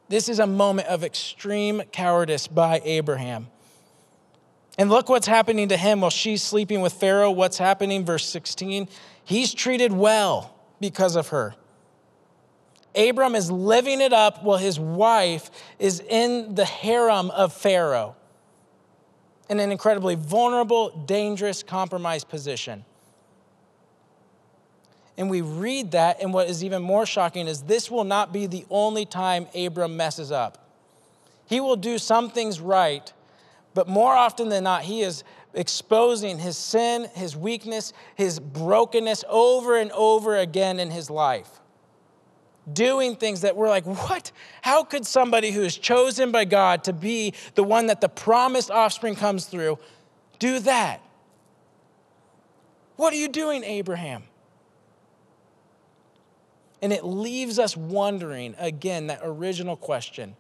This 0.09 0.29
is 0.29 0.39
a 0.39 0.47
moment 0.47 0.89
of 0.89 1.05
extreme 1.05 1.83
cowardice 1.93 2.49
by 2.49 2.81
Abraham. 2.85 3.49
And 4.77 4.91
look 4.91 5.09
what's 5.09 5.27
happening 5.27 5.69
to 5.69 5.77
him 5.77 6.01
while 6.01 6.11
she's 6.11 6.43
sleeping 6.43 6.81
with 6.81 6.93
Pharaoh. 6.93 7.31
What's 7.31 7.59
happening? 7.59 8.05
Verse 8.05 8.27
16. 8.27 8.89
He's 9.25 9.55
treated 9.55 9.93
well 9.93 10.55
because 10.81 11.17
of 11.17 11.29
her. 11.29 11.55
Abram 12.95 13.35
is 13.35 13.51
living 13.51 14.01
it 14.01 14.13
up 14.13 14.43
while 14.43 14.59
his 14.59 14.79
wife 14.79 15.51
is 15.79 16.01
in 16.01 16.55
the 16.55 16.65
harem 16.65 17.31
of 17.31 17.53
Pharaoh 17.53 18.17
in 19.49 19.61
an 19.61 19.71
incredibly 19.73 20.15
vulnerable, 20.15 20.91
dangerous, 21.07 21.63
compromised 21.63 22.29
position. 22.29 22.85
And 25.17 25.29
we 25.29 25.41
read 25.41 25.91
that, 25.93 26.23
and 26.23 26.33
what 26.33 26.49
is 26.49 26.65
even 26.65 26.83
more 26.83 27.05
shocking 27.05 27.47
is 27.47 27.63
this 27.63 27.91
will 27.91 28.05
not 28.05 28.33
be 28.33 28.47
the 28.47 28.65
only 28.71 29.05
time 29.05 29.49
Abram 29.55 29.97
messes 29.97 30.33
up. 30.33 30.67
He 31.47 31.61
will 31.61 31.77
do 31.77 31.99
some 31.99 32.31
things 32.31 32.61
right, 32.61 33.13
but 33.75 33.89
more 33.89 34.15
often 34.15 34.49
than 34.49 34.65
not, 34.65 34.83
he 34.83 35.03
is 35.03 35.25
exposing 35.53 36.39
his 36.39 36.57
sin, 36.57 37.09
his 37.15 37.37
weakness, 37.37 37.93
his 38.15 38.39
brokenness 38.39 39.25
over 39.29 39.77
and 39.77 39.91
over 39.93 40.37
again 40.37 40.79
in 40.79 40.91
his 40.91 41.11
life 41.11 41.60
doing 42.71 43.17
things 43.17 43.41
that 43.41 43.57
we're 43.57 43.69
like, 43.69 43.85
what? 43.85 44.33
How 44.63 44.85
could 44.85 45.07
somebody 45.07 45.51
who 45.51 45.63
is 45.63 45.77
chosen 45.77 46.33
by 46.33 46.45
God 46.45 46.85
to 46.85 46.93
be 46.93 47.35
the 47.55 47.65
one 47.65 47.87
that 47.87 48.01
the 48.01 48.09
promised 48.09 48.71
offspring 48.71 49.17
comes 49.17 49.47
through 49.47 49.79
do 50.39 50.59
that? 50.61 51.01
What 52.97 53.13
are 53.13 53.17
you 53.17 53.29
doing, 53.29 53.63
Abraham? 53.65 54.25
And 56.83 56.93
it 56.93 57.05
leaves 57.05 57.59
us 57.59 57.77
wondering 57.77 58.55
again 58.59 59.09
that 59.09 59.21
original 59.23 59.77
question 59.77 60.37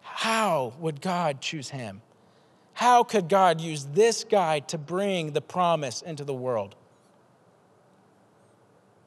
how 0.00 0.72
would 0.80 1.00
God 1.00 1.40
choose 1.40 1.68
him? 1.68 2.02
How 2.72 3.04
could 3.04 3.28
God 3.28 3.60
use 3.60 3.86
this 3.86 4.24
guy 4.24 4.60
to 4.60 4.78
bring 4.78 5.32
the 5.32 5.40
promise 5.40 6.02
into 6.02 6.24
the 6.24 6.34
world? 6.34 6.74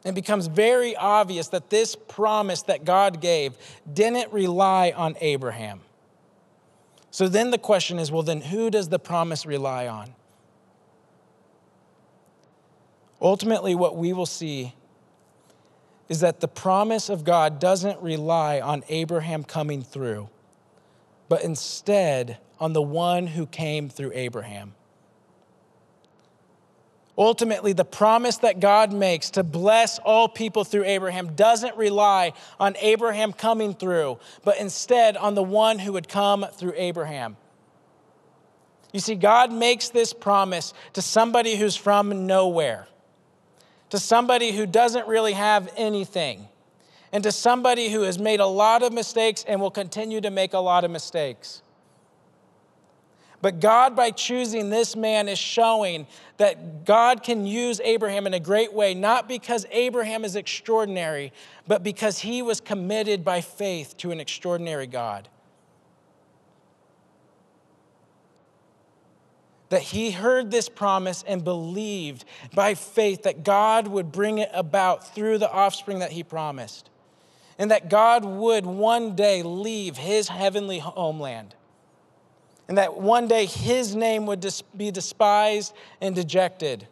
It 0.03 0.15
becomes 0.15 0.47
very 0.47 0.95
obvious 0.95 1.49
that 1.49 1.69
this 1.69 1.95
promise 1.95 2.63
that 2.63 2.85
God 2.85 3.21
gave 3.21 3.55
didn't 3.91 4.33
rely 4.33 4.93
on 4.95 5.15
Abraham. 5.21 5.81
So 7.11 7.27
then 7.27 7.51
the 7.51 7.57
question 7.57 7.99
is 7.99 8.11
well, 8.11 8.23
then 8.23 8.41
who 8.41 8.69
does 8.69 8.89
the 8.89 8.99
promise 8.99 9.45
rely 9.45 9.87
on? 9.87 10.13
Ultimately, 13.21 13.75
what 13.75 13.95
we 13.95 14.13
will 14.13 14.25
see 14.25 14.73
is 16.09 16.21
that 16.21 16.39
the 16.39 16.47
promise 16.47 17.07
of 17.07 17.23
God 17.23 17.59
doesn't 17.59 18.01
rely 18.01 18.59
on 18.59 18.83
Abraham 18.89 19.43
coming 19.43 19.83
through, 19.83 20.29
but 21.29 21.43
instead 21.43 22.39
on 22.59 22.73
the 22.73 22.81
one 22.81 23.27
who 23.27 23.45
came 23.45 23.87
through 23.87 24.11
Abraham. 24.13 24.73
Ultimately, 27.21 27.73
the 27.73 27.85
promise 27.85 28.37
that 28.37 28.59
God 28.59 28.91
makes 28.91 29.29
to 29.31 29.43
bless 29.43 29.99
all 29.99 30.27
people 30.27 30.63
through 30.63 30.85
Abraham 30.85 31.35
doesn't 31.35 31.77
rely 31.77 32.33
on 32.59 32.75
Abraham 32.81 33.31
coming 33.31 33.75
through, 33.75 34.17
but 34.43 34.57
instead 34.59 35.15
on 35.15 35.35
the 35.35 35.43
one 35.43 35.77
who 35.77 35.93
would 35.93 36.09
come 36.09 36.43
through 36.51 36.73
Abraham. 36.75 37.37
You 38.91 38.99
see, 38.99 39.13
God 39.13 39.53
makes 39.53 39.89
this 39.89 40.13
promise 40.13 40.73
to 40.93 41.03
somebody 41.03 41.57
who's 41.57 41.75
from 41.75 42.25
nowhere, 42.25 42.87
to 43.91 43.99
somebody 43.99 44.51
who 44.51 44.65
doesn't 44.65 45.07
really 45.07 45.33
have 45.33 45.71
anything, 45.77 46.47
and 47.11 47.21
to 47.21 47.31
somebody 47.31 47.89
who 47.89 48.01
has 48.01 48.17
made 48.17 48.39
a 48.39 48.47
lot 48.47 48.81
of 48.81 48.93
mistakes 48.93 49.45
and 49.47 49.61
will 49.61 49.69
continue 49.69 50.21
to 50.21 50.31
make 50.31 50.53
a 50.53 50.59
lot 50.59 50.83
of 50.83 50.89
mistakes. 50.89 51.61
But 53.41 53.59
God, 53.59 53.95
by 53.95 54.11
choosing 54.11 54.69
this 54.69 54.95
man, 54.95 55.27
is 55.27 55.39
showing 55.39 56.05
that 56.37 56.85
God 56.85 57.23
can 57.23 57.45
use 57.45 57.81
Abraham 57.83 58.27
in 58.27 58.33
a 58.35 58.39
great 58.39 58.71
way, 58.71 58.93
not 58.93 59.27
because 59.27 59.65
Abraham 59.71 60.23
is 60.23 60.35
extraordinary, 60.35 61.33
but 61.67 61.83
because 61.83 62.19
he 62.19 62.43
was 62.43 62.61
committed 62.61 63.25
by 63.25 63.41
faith 63.41 63.97
to 63.97 64.11
an 64.11 64.19
extraordinary 64.19 64.85
God. 64.85 65.27
That 69.69 69.81
he 69.81 70.11
heard 70.11 70.51
this 70.51 70.69
promise 70.69 71.23
and 71.25 71.43
believed 71.43 72.25
by 72.53 72.75
faith 72.75 73.23
that 73.23 73.43
God 73.43 73.87
would 73.87 74.11
bring 74.11 74.37
it 74.37 74.51
about 74.53 75.15
through 75.15 75.39
the 75.39 75.51
offspring 75.51 75.99
that 75.99 76.11
he 76.11 76.23
promised. 76.23 76.89
And 77.57 77.71
that 77.71 77.89
God 77.89 78.25
would 78.25 78.65
one 78.65 79.15
day 79.15 79.43
leave 79.43 79.97
his 79.97 80.27
heavenly 80.27 80.79
homeland 80.79 81.55
and 82.71 82.77
that 82.77 82.95
one 82.95 83.27
day 83.27 83.47
his 83.47 83.97
name 83.97 84.25
would 84.27 84.49
be 84.77 84.91
despised 84.91 85.73
and 85.99 86.15
dejected. 86.15 86.87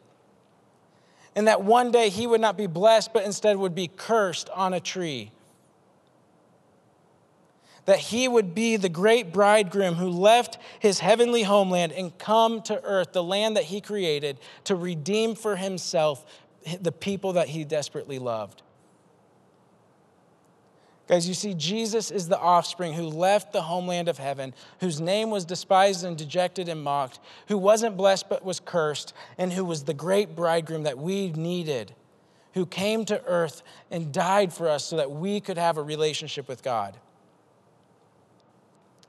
And 1.38 1.48
that 1.48 1.64
one 1.64 1.90
day 1.90 2.10
he 2.10 2.28
would 2.28 2.42
not 2.42 2.58
be 2.58 2.68
blessed, 2.68 3.14
but 3.14 3.24
instead 3.24 3.56
would 3.56 3.76
be 3.76 3.88
cursed 3.88 4.50
on 4.50 4.74
a 4.74 4.82
tree. 4.82 5.32
that 7.86 8.00
he 8.00 8.28
would 8.28 8.54
be 8.54 8.76
the 8.76 8.90
great 8.90 9.32
bridegroom 9.32 9.96
who 9.96 10.10
left 10.10 10.58
his 10.80 11.00
heavenly 11.00 11.44
homeland 11.44 11.94
and 11.94 12.18
come 12.18 12.62
to 12.64 12.84
earth, 12.84 13.14
the 13.14 13.24
land 13.24 13.56
that 13.56 13.64
he 13.64 13.80
created, 13.80 14.38
to 14.66 14.76
redeem 14.76 15.34
for 15.34 15.56
himself 15.56 16.26
the 16.82 16.92
people 16.92 17.32
that 17.34 17.48
he 17.48 17.64
desperately 17.64 18.20
loved. 18.20 18.62
Guys, 21.10 21.28
you 21.28 21.34
see, 21.34 21.56
Jesus 21.56 22.12
is 22.12 22.28
the 22.28 22.38
offspring 22.38 22.94
who 22.94 23.08
left 23.08 23.52
the 23.52 23.64
homeland 23.64 24.08
of 24.08 24.20
heaven, 24.20 24.54
whose 24.80 25.02
name 25.02 25.32
was 25.32 25.44
despised 25.44 26.06
and 26.06 26.16
dejected 26.16 26.70
and 26.70 26.84
mocked, 26.84 27.20
who 27.48 27.58
wasn't 27.58 27.98
blessed 27.98 28.30
but 28.30 28.46
was 28.46 28.60
cursed, 28.60 29.16
and 29.36 29.52
who 29.52 29.66
was 29.66 29.86
the 29.86 29.94
great 29.96 30.36
bridegroom 30.36 30.84
that 30.84 31.00
we 31.00 31.32
needed, 31.32 31.96
who 32.54 32.64
came 32.64 33.06
to 33.06 33.24
earth 33.26 33.64
and 33.90 34.14
died 34.14 34.54
for 34.54 34.70
us 34.70 34.86
so 34.86 34.98
that 34.98 35.10
we 35.10 35.40
could 35.40 35.58
have 35.58 35.78
a 35.78 35.82
relationship 35.82 36.48
with 36.48 36.62
God. 36.62 36.96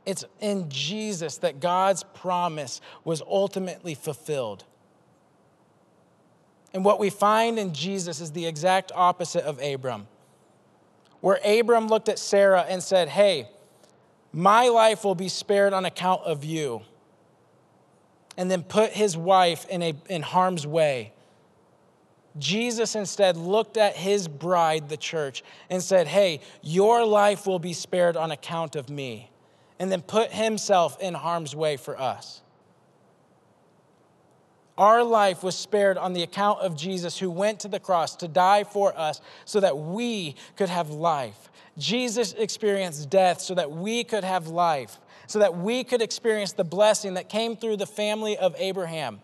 It's 0.07 0.25
in 0.41 0.71
Jesus 0.71 1.37
that 1.39 1.61
God's 1.61 2.03
promise 2.15 2.81
was 3.05 3.21
ultimately 3.21 3.95
fulfilled. 3.95 4.65
And 6.73 6.83
what 6.83 6.99
we 6.99 7.11
find 7.11 7.59
in 7.59 7.75
Jesus 7.75 8.23
is 8.23 8.33
the 8.33 8.47
exact 8.47 8.91
opposite 8.95 9.45
of 9.45 9.61
Abram 9.61 10.07
where 11.21 11.39
Abram 11.45 11.89
looked 11.89 12.09
at 12.09 12.19
Sarah 12.19 12.65
and 12.69 12.83
said, 12.83 13.09
Hey, 13.09 13.49
my 14.33 14.69
life 14.69 15.05
will 15.05 15.15
be 15.15 15.29
spared 15.29 15.73
on 15.73 15.85
account 15.85 16.23
of 16.23 16.45
you. 16.45 16.83
And 18.37 18.51
then 18.51 18.63
put 18.63 18.93
his 18.93 19.17
wife 19.17 19.67
in, 19.69 19.83
a, 19.83 19.95
in 20.09 20.23
harm's 20.23 20.67
way. 20.67 21.13
Jesus 22.39 22.95
instead 22.95 23.37
looked 23.37 23.77
at 23.77 23.97
his 23.97 24.29
bride, 24.29 24.89
the 24.89 24.97
church, 24.97 25.43
and 25.69 25.83
said, 25.83 26.07
Hey, 26.07 26.41
your 26.63 27.05
life 27.05 27.47
will 27.47 27.59
be 27.59 27.73
spared 27.73 28.17
on 28.17 28.31
account 28.31 28.77
of 28.77 28.89
me. 28.89 29.31
And 29.79 29.91
then 29.91 30.03
put 30.03 30.31
himself 30.31 31.01
in 31.01 31.15
harm's 31.15 31.57
way 31.57 31.77
for 31.77 32.01
us. 32.01 32.43
Our 34.81 35.05
life 35.05 35.43
was 35.43 35.57
spared 35.57 35.99
on 35.99 36.15
the 36.15 36.23
account 36.23 36.61
of 36.61 36.75
Jesus 36.75 37.19
who 37.19 37.31
went 37.31 37.61
to 37.61 37.69
the 37.69 37.79
cross 37.79 38.17
to 38.17 38.27
die 38.27 38.65
for 38.65 38.99
us 38.99 39.21
so 39.45 39.61
that 39.61 39.77
we 39.77 40.37
could 40.57 40.71
have 40.71 40.89
life. 40.89 41.51
Jesus 41.77 42.33
experienced 42.33 43.11
death 43.11 43.43
so 43.43 43.55
that 43.57 43.71
we 43.71 44.05
could 44.05 44.25
have 44.25 44.47
life, 44.47 44.97
so 45.27 45.41
that 45.41 45.55
we 45.55 45.85
could 45.85 46.01
experience 46.01 46.53
the 46.53 46.65
blessing 46.65 47.13
that 47.15 47.29
came 47.29 47.57
through 47.57 47.77
the 47.77 47.87
family 47.87 48.39
of 48.39 48.55
Abraham. 48.57 49.21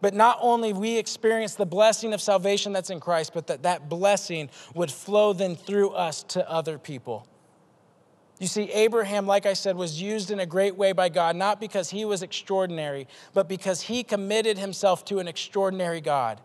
But 0.00 0.14
not 0.14 0.38
only 0.40 0.72
we 0.72 0.96
experience 0.96 1.54
the 1.54 1.66
blessing 1.66 2.14
of 2.14 2.22
salvation 2.22 2.72
that's 2.72 2.88
in 2.88 2.98
Christ, 2.98 3.34
but 3.34 3.48
that 3.48 3.64
that 3.64 3.90
blessing 3.90 4.48
would 4.72 4.90
flow 4.90 5.34
then 5.34 5.54
through 5.54 5.90
us 5.90 6.22
to 6.28 6.50
other 6.50 6.78
people. 6.78 7.26
You 8.38 8.46
see, 8.46 8.70
Abraham, 8.72 9.26
like 9.26 9.46
I 9.46 9.52
said, 9.52 9.76
was 9.76 10.00
used 10.00 10.30
in 10.30 10.38
a 10.38 10.46
great 10.46 10.76
way 10.76 10.92
by 10.92 11.08
God, 11.08 11.34
not 11.34 11.60
because 11.60 11.90
he 11.90 12.04
was 12.04 12.22
extraordinary, 12.22 13.08
but 13.34 13.48
because 13.48 13.82
he 13.82 14.04
committed 14.04 14.58
himself 14.58 15.04
to 15.06 15.18
an 15.18 15.26
extraordinary 15.26 16.00
God. 16.00 16.40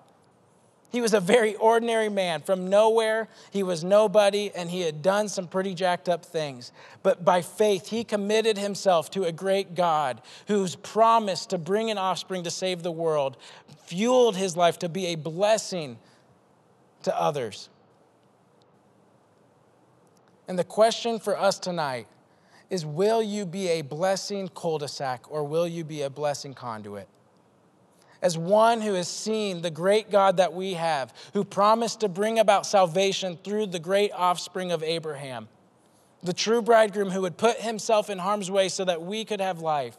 He 0.92 1.02
was 1.02 1.14
a 1.16 1.20
very 1.20 1.56
ordinary 1.56 2.10
man. 2.10 2.42
From 2.42 2.70
nowhere, 2.70 3.28
he 3.50 3.64
was 3.64 3.84
nobody, 3.84 4.52
and 4.56 4.70
he 4.70 4.82
had 4.82 5.02
done 5.02 5.28
some 5.28 5.48
pretty 5.48 5.74
jacked 5.74 6.08
up 6.08 6.24
things. 6.24 6.72
But 7.02 7.26
by 7.26 7.42
faith, 7.42 7.90
he 7.90 8.04
committed 8.04 8.60
himself 8.60 9.10
to 9.12 9.24
a 9.24 9.32
great 9.32 9.74
God 9.74 10.22
whose 10.48 10.76
promise 10.76 11.48
to 11.48 11.58
bring 11.58 11.90
an 11.90 11.98
offspring 11.98 12.44
to 12.44 12.52
save 12.52 12.84
the 12.84 12.92
world 12.92 13.38
fueled 13.86 14.36
his 14.36 14.56
life 14.56 14.80
to 14.80 14.90
be 14.90 15.08
a 15.08 15.16
blessing 15.16 15.98
to 17.04 17.20
others. 17.20 17.70
And 20.48 20.60
the 20.60 20.64
question 20.64 21.20
for 21.20 21.38
us 21.38 21.60
tonight 21.60 22.08
is 22.70 22.86
will 22.86 23.22
you 23.22 23.46
be 23.46 23.70
a 23.70 23.82
blessing 23.82 24.50
cul 24.50 24.78
de 24.80 24.88
sac 24.88 25.30
or 25.30 25.44
will 25.44 25.68
you 25.68 25.84
be 25.84 26.02
a 26.02 26.10
blessing 26.10 26.54
conduit? 26.54 27.08
As 28.22 28.38
one 28.38 28.82
who 28.82 28.94
has 28.94 29.08
seen 29.08 29.62
the 29.62 29.70
great 29.70 30.10
God 30.10 30.38
that 30.38 30.54
we 30.54 30.74
have, 30.74 31.14
who 31.34 31.44
promised 31.44 32.00
to 32.00 32.10
bring 32.10 32.40
about 32.40 32.66
salvation 32.66 33.38
through 33.44 33.68
the 33.68 33.80
great 33.80 34.12
offspring 34.14 34.72
of 34.72 34.82
Abraham, 34.82 35.50
the 36.24 36.34
true 36.34 36.62
bridegroom 36.62 37.12
who 37.12 37.22
would 37.22 37.38
put 37.38 37.58
himself 37.58 38.10
in 38.10 38.18
harm's 38.18 38.50
way 38.50 38.70
so 38.70 38.86
that 38.86 39.02
we 39.02 39.26
could 39.26 39.42
have 39.42 39.60
life, 39.60 39.98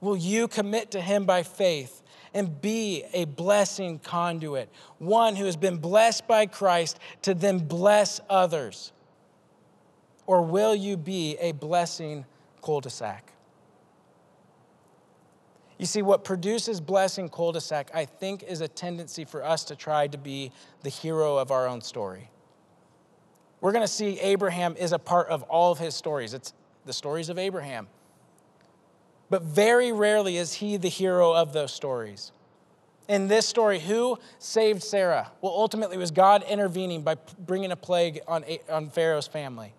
will 0.00 0.16
you 0.16 0.46
commit 0.46 0.92
to 0.92 1.00
him 1.00 1.26
by 1.26 1.42
faith 1.42 2.02
and 2.32 2.60
be 2.60 3.02
a 3.12 3.24
blessing 3.24 3.98
conduit, 3.98 4.68
one 4.98 5.34
who 5.34 5.44
has 5.44 5.56
been 5.56 5.78
blessed 5.78 6.28
by 6.28 6.46
Christ 6.46 7.00
to 7.22 7.34
then 7.34 7.58
bless 7.58 8.20
others? 8.30 8.92
Or 10.26 10.42
will 10.42 10.74
you 10.74 10.96
be 10.96 11.36
a 11.40 11.52
blessing 11.52 12.24
cul 12.62 12.80
de 12.80 12.90
sac? 12.90 13.32
You 15.78 15.86
see, 15.86 16.02
what 16.02 16.24
produces 16.24 16.80
blessing 16.80 17.28
cul 17.28 17.52
de 17.52 17.60
sac, 17.60 17.90
I 17.94 18.04
think, 18.06 18.42
is 18.42 18.60
a 18.60 18.68
tendency 18.68 19.24
for 19.24 19.44
us 19.44 19.64
to 19.64 19.76
try 19.76 20.06
to 20.08 20.18
be 20.18 20.52
the 20.82 20.88
hero 20.88 21.36
of 21.36 21.50
our 21.50 21.66
own 21.66 21.80
story. 21.80 22.30
We're 23.60 23.72
going 23.72 23.84
to 23.84 23.92
see 23.92 24.18
Abraham 24.20 24.76
is 24.76 24.92
a 24.92 24.98
part 24.98 25.28
of 25.28 25.42
all 25.44 25.72
of 25.72 25.78
his 25.78 25.94
stories. 25.94 26.34
It's 26.34 26.54
the 26.84 26.92
stories 26.92 27.28
of 27.28 27.38
Abraham. 27.38 27.88
But 29.28 29.42
very 29.42 29.92
rarely 29.92 30.36
is 30.36 30.54
he 30.54 30.76
the 30.76 30.88
hero 30.88 31.32
of 31.32 31.52
those 31.52 31.72
stories. 31.72 32.32
In 33.08 33.28
this 33.28 33.46
story, 33.46 33.78
who 33.78 34.18
saved 34.38 34.82
Sarah? 34.82 35.30
Well, 35.40 35.52
ultimately, 35.52 35.96
it 35.96 36.00
was 36.00 36.10
God 36.10 36.42
intervening 36.48 37.02
by 37.02 37.16
bringing 37.38 37.70
a 37.70 37.76
plague 37.76 38.20
on, 38.26 38.44
on 38.68 38.90
Pharaoh's 38.90 39.26
family. 39.26 39.74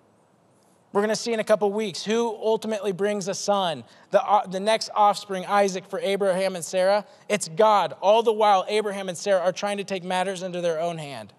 We're 0.97 1.03
going 1.03 1.09
to 1.09 1.15
see 1.15 1.31
in 1.31 1.39
a 1.39 1.43
couple 1.43 1.71
weeks 1.71 2.03
who 2.03 2.35
ultimately 2.41 2.91
brings 2.91 3.27
a 3.27 3.35
son, 3.35 3.83
the, 4.09 4.19
uh, 4.19 4.47
the 4.47 4.59
next 4.59 4.89
offspring, 4.95 5.45
Isaac, 5.45 5.85
for 5.85 5.99
Abraham 5.99 6.55
and 6.55 6.65
Sarah. 6.65 7.05
It's 7.29 7.49
God. 7.49 7.93
All 8.01 8.23
the 8.23 8.33
while, 8.33 8.65
Abraham 8.67 9.07
and 9.07 9.15
Sarah 9.15 9.41
are 9.41 9.51
trying 9.51 9.77
to 9.77 9.83
take 9.83 10.03
matters 10.03 10.41
into 10.41 10.59
their 10.59 10.81
own 10.81 10.97
hand. 10.97 11.33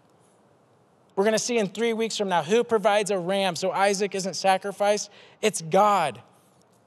We're 1.17 1.25
going 1.25 1.33
to 1.33 1.41
see 1.41 1.59
in 1.59 1.71
three 1.71 1.93
weeks 1.93 2.17
from 2.17 2.29
now 2.29 2.45
who 2.45 2.63
provides 2.63 3.11
a 3.11 3.19
ram 3.19 3.57
so 3.57 3.73
Isaac 3.73 4.15
isn't 4.15 4.35
sacrificed. 4.35 5.11
It's 5.43 5.61
God. 5.61 6.23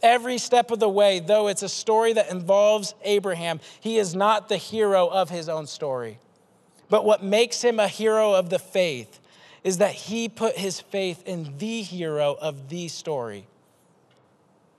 Every 0.01 0.38
step 0.38 0.71
of 0.71 0.79
the 0.79 0.88
way, 0.88 1.19
though 1.19 1.49
it's 1.49 1.63
a 1.63 1.67
story 1.67 2.13
that 2.13 2.31
involves 2.31 2.95
Abraham, 3.03 3.60
he 3.81 3.97
is 3.97 4.15
not 4.15 4.47
the 4.47 4.55
hero 4.55 5.10
of 5.10 5.29
his 5.29 5.49
own 5.49 5.67
story. 5.67 6.19
But 6.89 7.03
what 7.03 7.21
makes 7.21 7.62
him 7.62 7.81
a 7.81 7.89
hero 7.89 8.34
of 8.34 8.49
the 8.49 8.60
faith 8.60 9.19
is 9.63 9.78
that 9.78 9.93
he 9.93 10.28
put 10.28 10.58
his 10.58 10.80
faith 10.80 11.24
in 11.26 11.58
the 11.58 11.82
hero 11.82 12.36
of 12.39 12.69
the 12.69 12.88
story. 12.88 13.45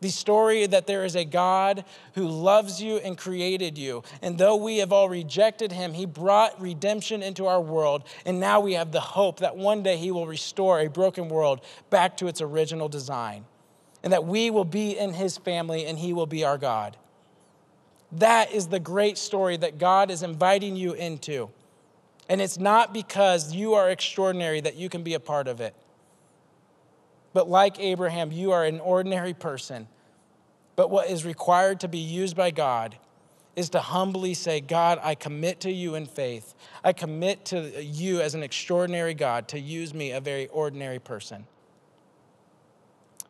The 0.01 0.11
story 0.11 0.67
that 0.67 0.89
there 0.89 1.05
is 1.05 1.15
a 1.15 1.25
God 1.25 1.85
who 2.15 2.27
loves 2.27 2.83
you 2.83 2.97
and 2.97 3.17
created 3.17 3.79
you. 3.79 4.03
And 4.21 4.37
though 4.37 4.57
we 4.57 4.79
have 4.79 4.93
all 4.93 5.09
rejected 5.09 5.71
him, 5.71 5.93
he 5.93 6.07
brought 6.07 6.61
redemption 6.61 7.23
into 7.23 7.47
our 7.47 7.61
world. 7.61 8.03
And 8.27 8.41
now 8.41 8.59
we 8.59 8.73
have 8.73 8.91
the 8.91 9.01
hope 9.01 9.39
that 9.39 9.57
one 9.57 9.85
day 9.85 9.97
he 9.97 10.11
will 10.11 10.27
restore 10.27 10.81
a 10.81 10.89
broken 10.89 11.29
world 11.29 11.61
back 11.89 12.17
to 12.17 12.27
its 12.27 12.41
original 12.41 12.89
design. 12.89 13.45
And 14.03 14.13
that 14.13 14.25
we 14.25 14.51
will 14.51 14.65
be 14.65 14.99
in 14.99 15.13
his 15.13 15.39
family 15.39 15.87
and 15.87 15.97
he 15.97 16.13
will 16.13 16.27
be 16.27 16.45
our 16.45 16.59
God. 16.59 16.97
That 18.11 18.51
is 18.53 18.67
the 18.67 18.81
great 18.81 19.17
story 19.17 19.57
that 19.59 19.79
God 19.79 20.11
is 20.11 20.25
inviting 20.25 20.75
you 20.75 20.95
into. 20.95 21.49
And 22.33 22.41
it's 22.41 22.59
not 22.59 22.95
because 22.95 23.55
you 23.55 23.75
are 23.75 23.91
extraordinary 23.91 24.63
that 24.63 24.75
you 24.75 24.89
can 24.89 25.03
be 25.03 25.13
a 25.13 25.21
part 25.21 25.47
of 25.47 25.61
it. 25.61 25.77
But 27.35 27.47
like 27.47 27.79
Abraham, 27.79 28.33
you 28.33 28.53
are 28.53 28.65
an 28.65 28.81
ordinary 28.81 29.35
person. 29.35 29.87
But 30.75 30.89
what 30.89 31.11
is 31.11 31.27
required 31.27 31.81
to 31.81 31.89
be 31.89 31.99
used 31.99 32.35
by 32.35 32.51
God 32.51 32.97
is 33.55 33.69
to 33.69 33.81
humbly 33.81 34.33
say, 34.33 34.63
God, 34.63 34.99
I 35.03 35.15
commit 35.15 35.61
to 35.61 35.71
you 35.71 35.95
in 35.95 36.07
faith. 36.07 36.55
I 36.83 36.95
commit 36.95 37.45
to 37.47 37.85
you 37.85 38.23
as 38.23 38.35
an 38.35 38.43
extraordinary 38.43 39.13
God 39.13 39.49
to 39.49 39.61
use 39.61 39.93
me, 39.93 40.13
a 40.13 40.21
very 40.23 40.49
ordinary 40.49 41.01
person. 41.01 41.47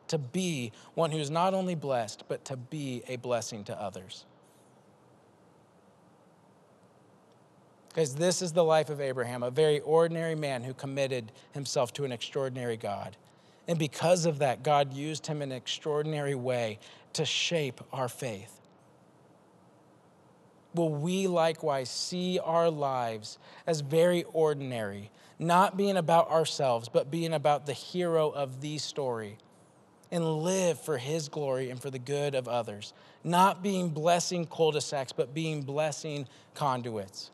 To 0.07 0.19
be 0.19 0.71
one 0.95 1.11
who 1.11 1.19
is 1.19 1.29
not 1.29 1.55
only 1.55 1.75
blessed, 1.75 2.23
but 2.29 2.45
to 2.45 2.57
be 2.57 3.03
a 3.09 3.17
blessing 3.17 3.65
to 3.65 3.77
others. 3.77 4.27
Because 7.93 8.15
this 8.15 8.41
is 8.41 8.53
the 8.53 8.65
life 8.65 8.89
of 8.89 9.01
Abraham, 9.01 9.43
a 9.43 9.51
very 9.51 9.81
ordinary 9.81 10.35
man 10.35 10.63
who 10.63 10.73
committed 10.73 11.31
himself 11.53 11.93
to 11.95 12.05
an 12.05 12.13
extraordinary 12.13 12.79
God. 12.79 13.17
And 13.69 13.79
because 13.79 14.25
of 14.25 14.39
that, 14.39 14.63
God 14.63 14.95
used 14.95 15.27
him 15.27 15.43
in 15.43 15.53
an 15.53 15.57
extraordinary 15.57 16.35
way 16.35 16.79
to 17.13 17.25
shape 17.27 17.81
our 17.93 18.09
faith. 18.09 18.61
Will 20.75 20.89
we 20.89 21.27
likewise 21.27 21.91
see 21.91 22.39
our 22.39 22.71
lives 22.71 23.39
as 23.67 23.81
very 23.83 24.25
ordinary, 24.33 25.11
not 25.39 25.77
being 25.77 25.99
about 25.99 26.31
ourselves, 26.31 26.89
but 26.89 27.11
being 27.11 27.35
about 27.35 27.67
the 27.67 27.75
hero 27.75 28.31
of 28.31 28.63
the 28.63 28.79
story, 28.79 29.37
and 30.11 30.43
live 30.43 30.81
for 30.81 30.97
his 30.97 31.29
glory 31.29 31.69
and 31.69 31.81
for 31.81 31.91
the 31.91 31.99
good 31.99 32.35
of 32.35 32.49
others? 32.49 32.95
Not 33.23 33.63
being 33.63 33.91
blessing 33.91 34.47
cul 34.47 34.73
de 34.73 34.81
sacs, 34.81 35.13
but 35.13 35.35
being 35.35 35.61
blessing 35.61 36.27
conduits. 36.55 37.31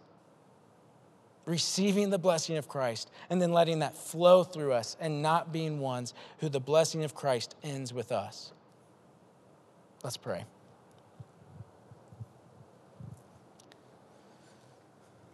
Receiving 1.49 2.11
the 2.11 2.19
blessing 2.19 2.59
of 2.59 2.69
Christ, 2.69 3.11
and 3.31 3.41
then 3.41 3.53
letting 3.53 3.79
that 3.79 3.97
flow 3.97 4.45
through 4.45 4.75
us 4.75 4.97
and 5.01 5.23
not 5.23 5.51
being 5.53 5.81
ones 5.81 6.13
who 6.39 6.49
the 6.49 6.61
blessing 6.61 7.05
of 7.05 7.15
Christ 7.15 7.57
ends 7.63 7.93
with 7.93 8.13
us. 8.13 8.53
Let's 10.05 10.19
pray. 10.19 10.45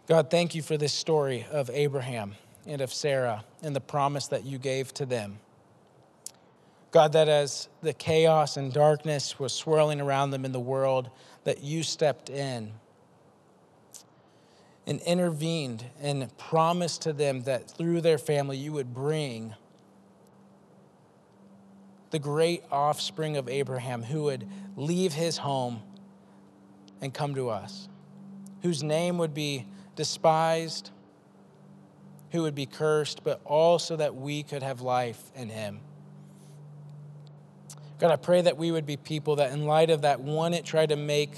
God, 0.07 0.31
thank 0.31 0.55
you 0.55 0.61
for 0.61 0.77
this 0.77 0.93
story 0.93 1.45
of 1.51 1.69
Abraham 1.69 2.35
and 2.65 2.79
of 2.79 2.93
Sarah 2.93 3.43
and 3.61 3.75
the 3.75 3.81
promise 3.81 4.27
that 4.27 4.45
you 4.45 4.57
gave 4.57 4.93
to 4.93 5.05
them. 5.05 5.39
God, 6.91 7.11
that 7.11 7.27
as 7.27 7.67
the 7.81 7.93
chaos 7.93 8.55
and 8.55 8.71
darkness 8.71 9.37
was 9.37 9.51
swirling 9.51 9.99
around 9.99 10.31
them 10.31 10.45
in 10.45 10.53
the 10.53 10.59
world, 10.59 11.09
that 11.43 11.61
you 11.61 11.83
stepped 11.83 12.29
in 12.29 12.71
and 14.87 14.99
intervened 15.01 15.85
and 16.01 16.35
promised 16.37 17.01
to 17.03 17.13
them 17.13 17.43
that 17.43 17.69
through 17.69 18.01
their 18.01 18.17
family 18.17 18.57
you 18.57 18.71
would 18.71 18.93
bring 18.93 19.55
the 22.11 22.19
great 22.19 22.63
offspring 22.71 23.35
of 23.35 23.49
Abraham 23.49 24.03
who 24.03 24.23
would 24.23 24.47
leave 24.77 25.13
his 25.13 25.37
home 25.37 25.81
and 27.01 27.13
come 27.13 27.35
to 27.35 27.49
us, 27.49 27.89
whose 28.61 28.83
name 28.83 29.17
would 29.17 29.33
be 29.33 29.65
despised, 29.95 30.91
who 32.31 32.43
would 32.43 32.55
be 32.55 32.65
cursed, 32.65 33.23
but 33.23 33.41
also 33.43 33.95
that 33.95 34.15
we 34.15 34.43
could 34.43 34.63
have 34.63 34.81
life 34.81 35.31
in 35.35 35.49
him. 35.49 35.79
God, 37.99 38.11
I 38.11 38.17
pray 38.17 38.41
that 38.41 38.57
we 38.57 38.71
would 38.71 38.85
be 38.85 38.97
people 38.97 39.37
that, 39.37 39.51
in 39.51 39.65
light 39.65 39.89
of 39.89 40.01
that, 40.01 40.21
wouldn't 40.21 40.65
try 40.65 40.85
to 40.85 40.95
make 40.95 41.31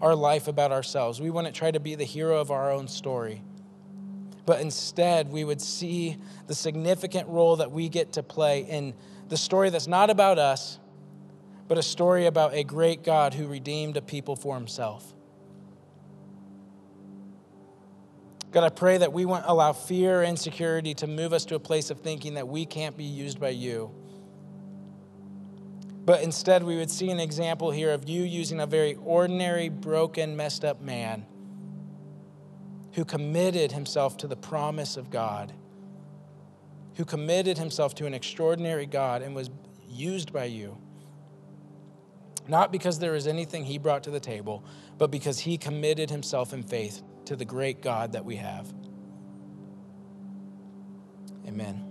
our 0.00 0.14
life 0.14 0.48
about 0.48 0.72
ourselves. 0.72 1.20
We 1.20 1.30
wouldn't 1.30 1.54
try 1.54 1.70
to 1.70 1.80
be 1.80 1.94
the 1.94 2.04
hero 2.04 2.38
of 2.40 2.50
our 2.50 2.70
own 2.70 2.88
story. 2.88 3.42
But 4.44 4.60
instead, 4.60 5.30
we 5.30 5.44
would 5.44 5.60
see 5.60 6.16
the 6.46 6.54
significant 6.54 7.28
role 7.28 7.56
that 7.56 7.72
we 7.72 7.88
get 7.88 8.12
to 8.12 8.22
play 8.22 8.60
in 8.60 8.94
the 9.28 9.36
story 9.36 9.70
that's 9.70 9.88
not 9.88 10.08
about 10.08 10.38
us, 10.38 10.78
but 11.66 11.78
a 11.78 11.82
story 11.82 12.26
about 12.26 12.54
a 12.54 12.62
great 12.62 13.02
God 13.02 13.34
who 13.34 13.48
redeemed 13.48 13.96
a 13.96 14.02
people 14.02 14.36
for 14.36 14.54
himself. 14.54 15.12
God, 18.52 18.64
I 18.64 18.68
pray 18.68 18.98
that 18.98 19.12
we 19.12 19.24
won't 19.24 19.44
allow 19.46 19.72
fear 19.72 20.20
or 20.20 20.24
insecurity 20.24 20.94
to 20.94 21.06
move 21.06 21.32
us 21.32 21.44
to 21.46 21.56
a 21.56 21.60
place 21.60 21.90
of 21.90 22.00
thinking 22.00 22.34
that 22.34 22.46
we 22.46 22.64
can't 22.64 22.96
be 22.96 23.04
used 23.04 23.40
by 23.40 23.48
you 23.48 23.90
but 26.06 26.22
instead, 26.22 26.62
we 26.62 26.76
would 26.76 26.90
see 26.90 27.10
an 27.10 27.18
example 27.18 27.72
here 27.72 27.90
of 27.90 28.08
you 28.08 28.22
using 28.22 28.60
a 28.60 28.66
very 28.66 28.94
ordinary, 28.94 29.68
broken, 29.68 30.36
messed 30.36 30.64
up 30.64 30.80
man 30.80 31.26
who 32.92 33.04
committed 33.04 33.72
himself 33.72 34.16
to 34.18 34.28
the 34.28 34.36
promise 34.36 34.96
of 34.96 35.10
God, 35.10 35.52
who 36.94 37.04
committed 37.04 37.58
himself 37.58 37.94
to 37.96 38.06
an 38.06 38.14
extraordinary 38.14 38.86
God 38.86 39.20
and 39.20 39.34
was 39.34 39.50
used 39.88 40.32
by 40.32 40.44
you. 40.44 40.78
Not 42.46 42.70
because 42.70 43.00
there 43.00 43.12
was 43.12 43.26
anything 43.26 43.64
he 43.64 43.76
brought 43.76 44.04
to 44.04 44.10
the 44.10 44.20
table, 44.20 44.64
but 44.98 45.10
because 45.10 45.40
he 45.40 45.58
committed 45.58 46.08
himself 46.08 46.52
in 46.52 46.62
faith 46.62 47.02
to 47.24 47.34
the 47.34 47.44
great 47.44 47.82
God 47.82 48.12
that 48.12 48.24
we 48.24 48.36
have. 48.36 48.72
Amen. 51.46 51.85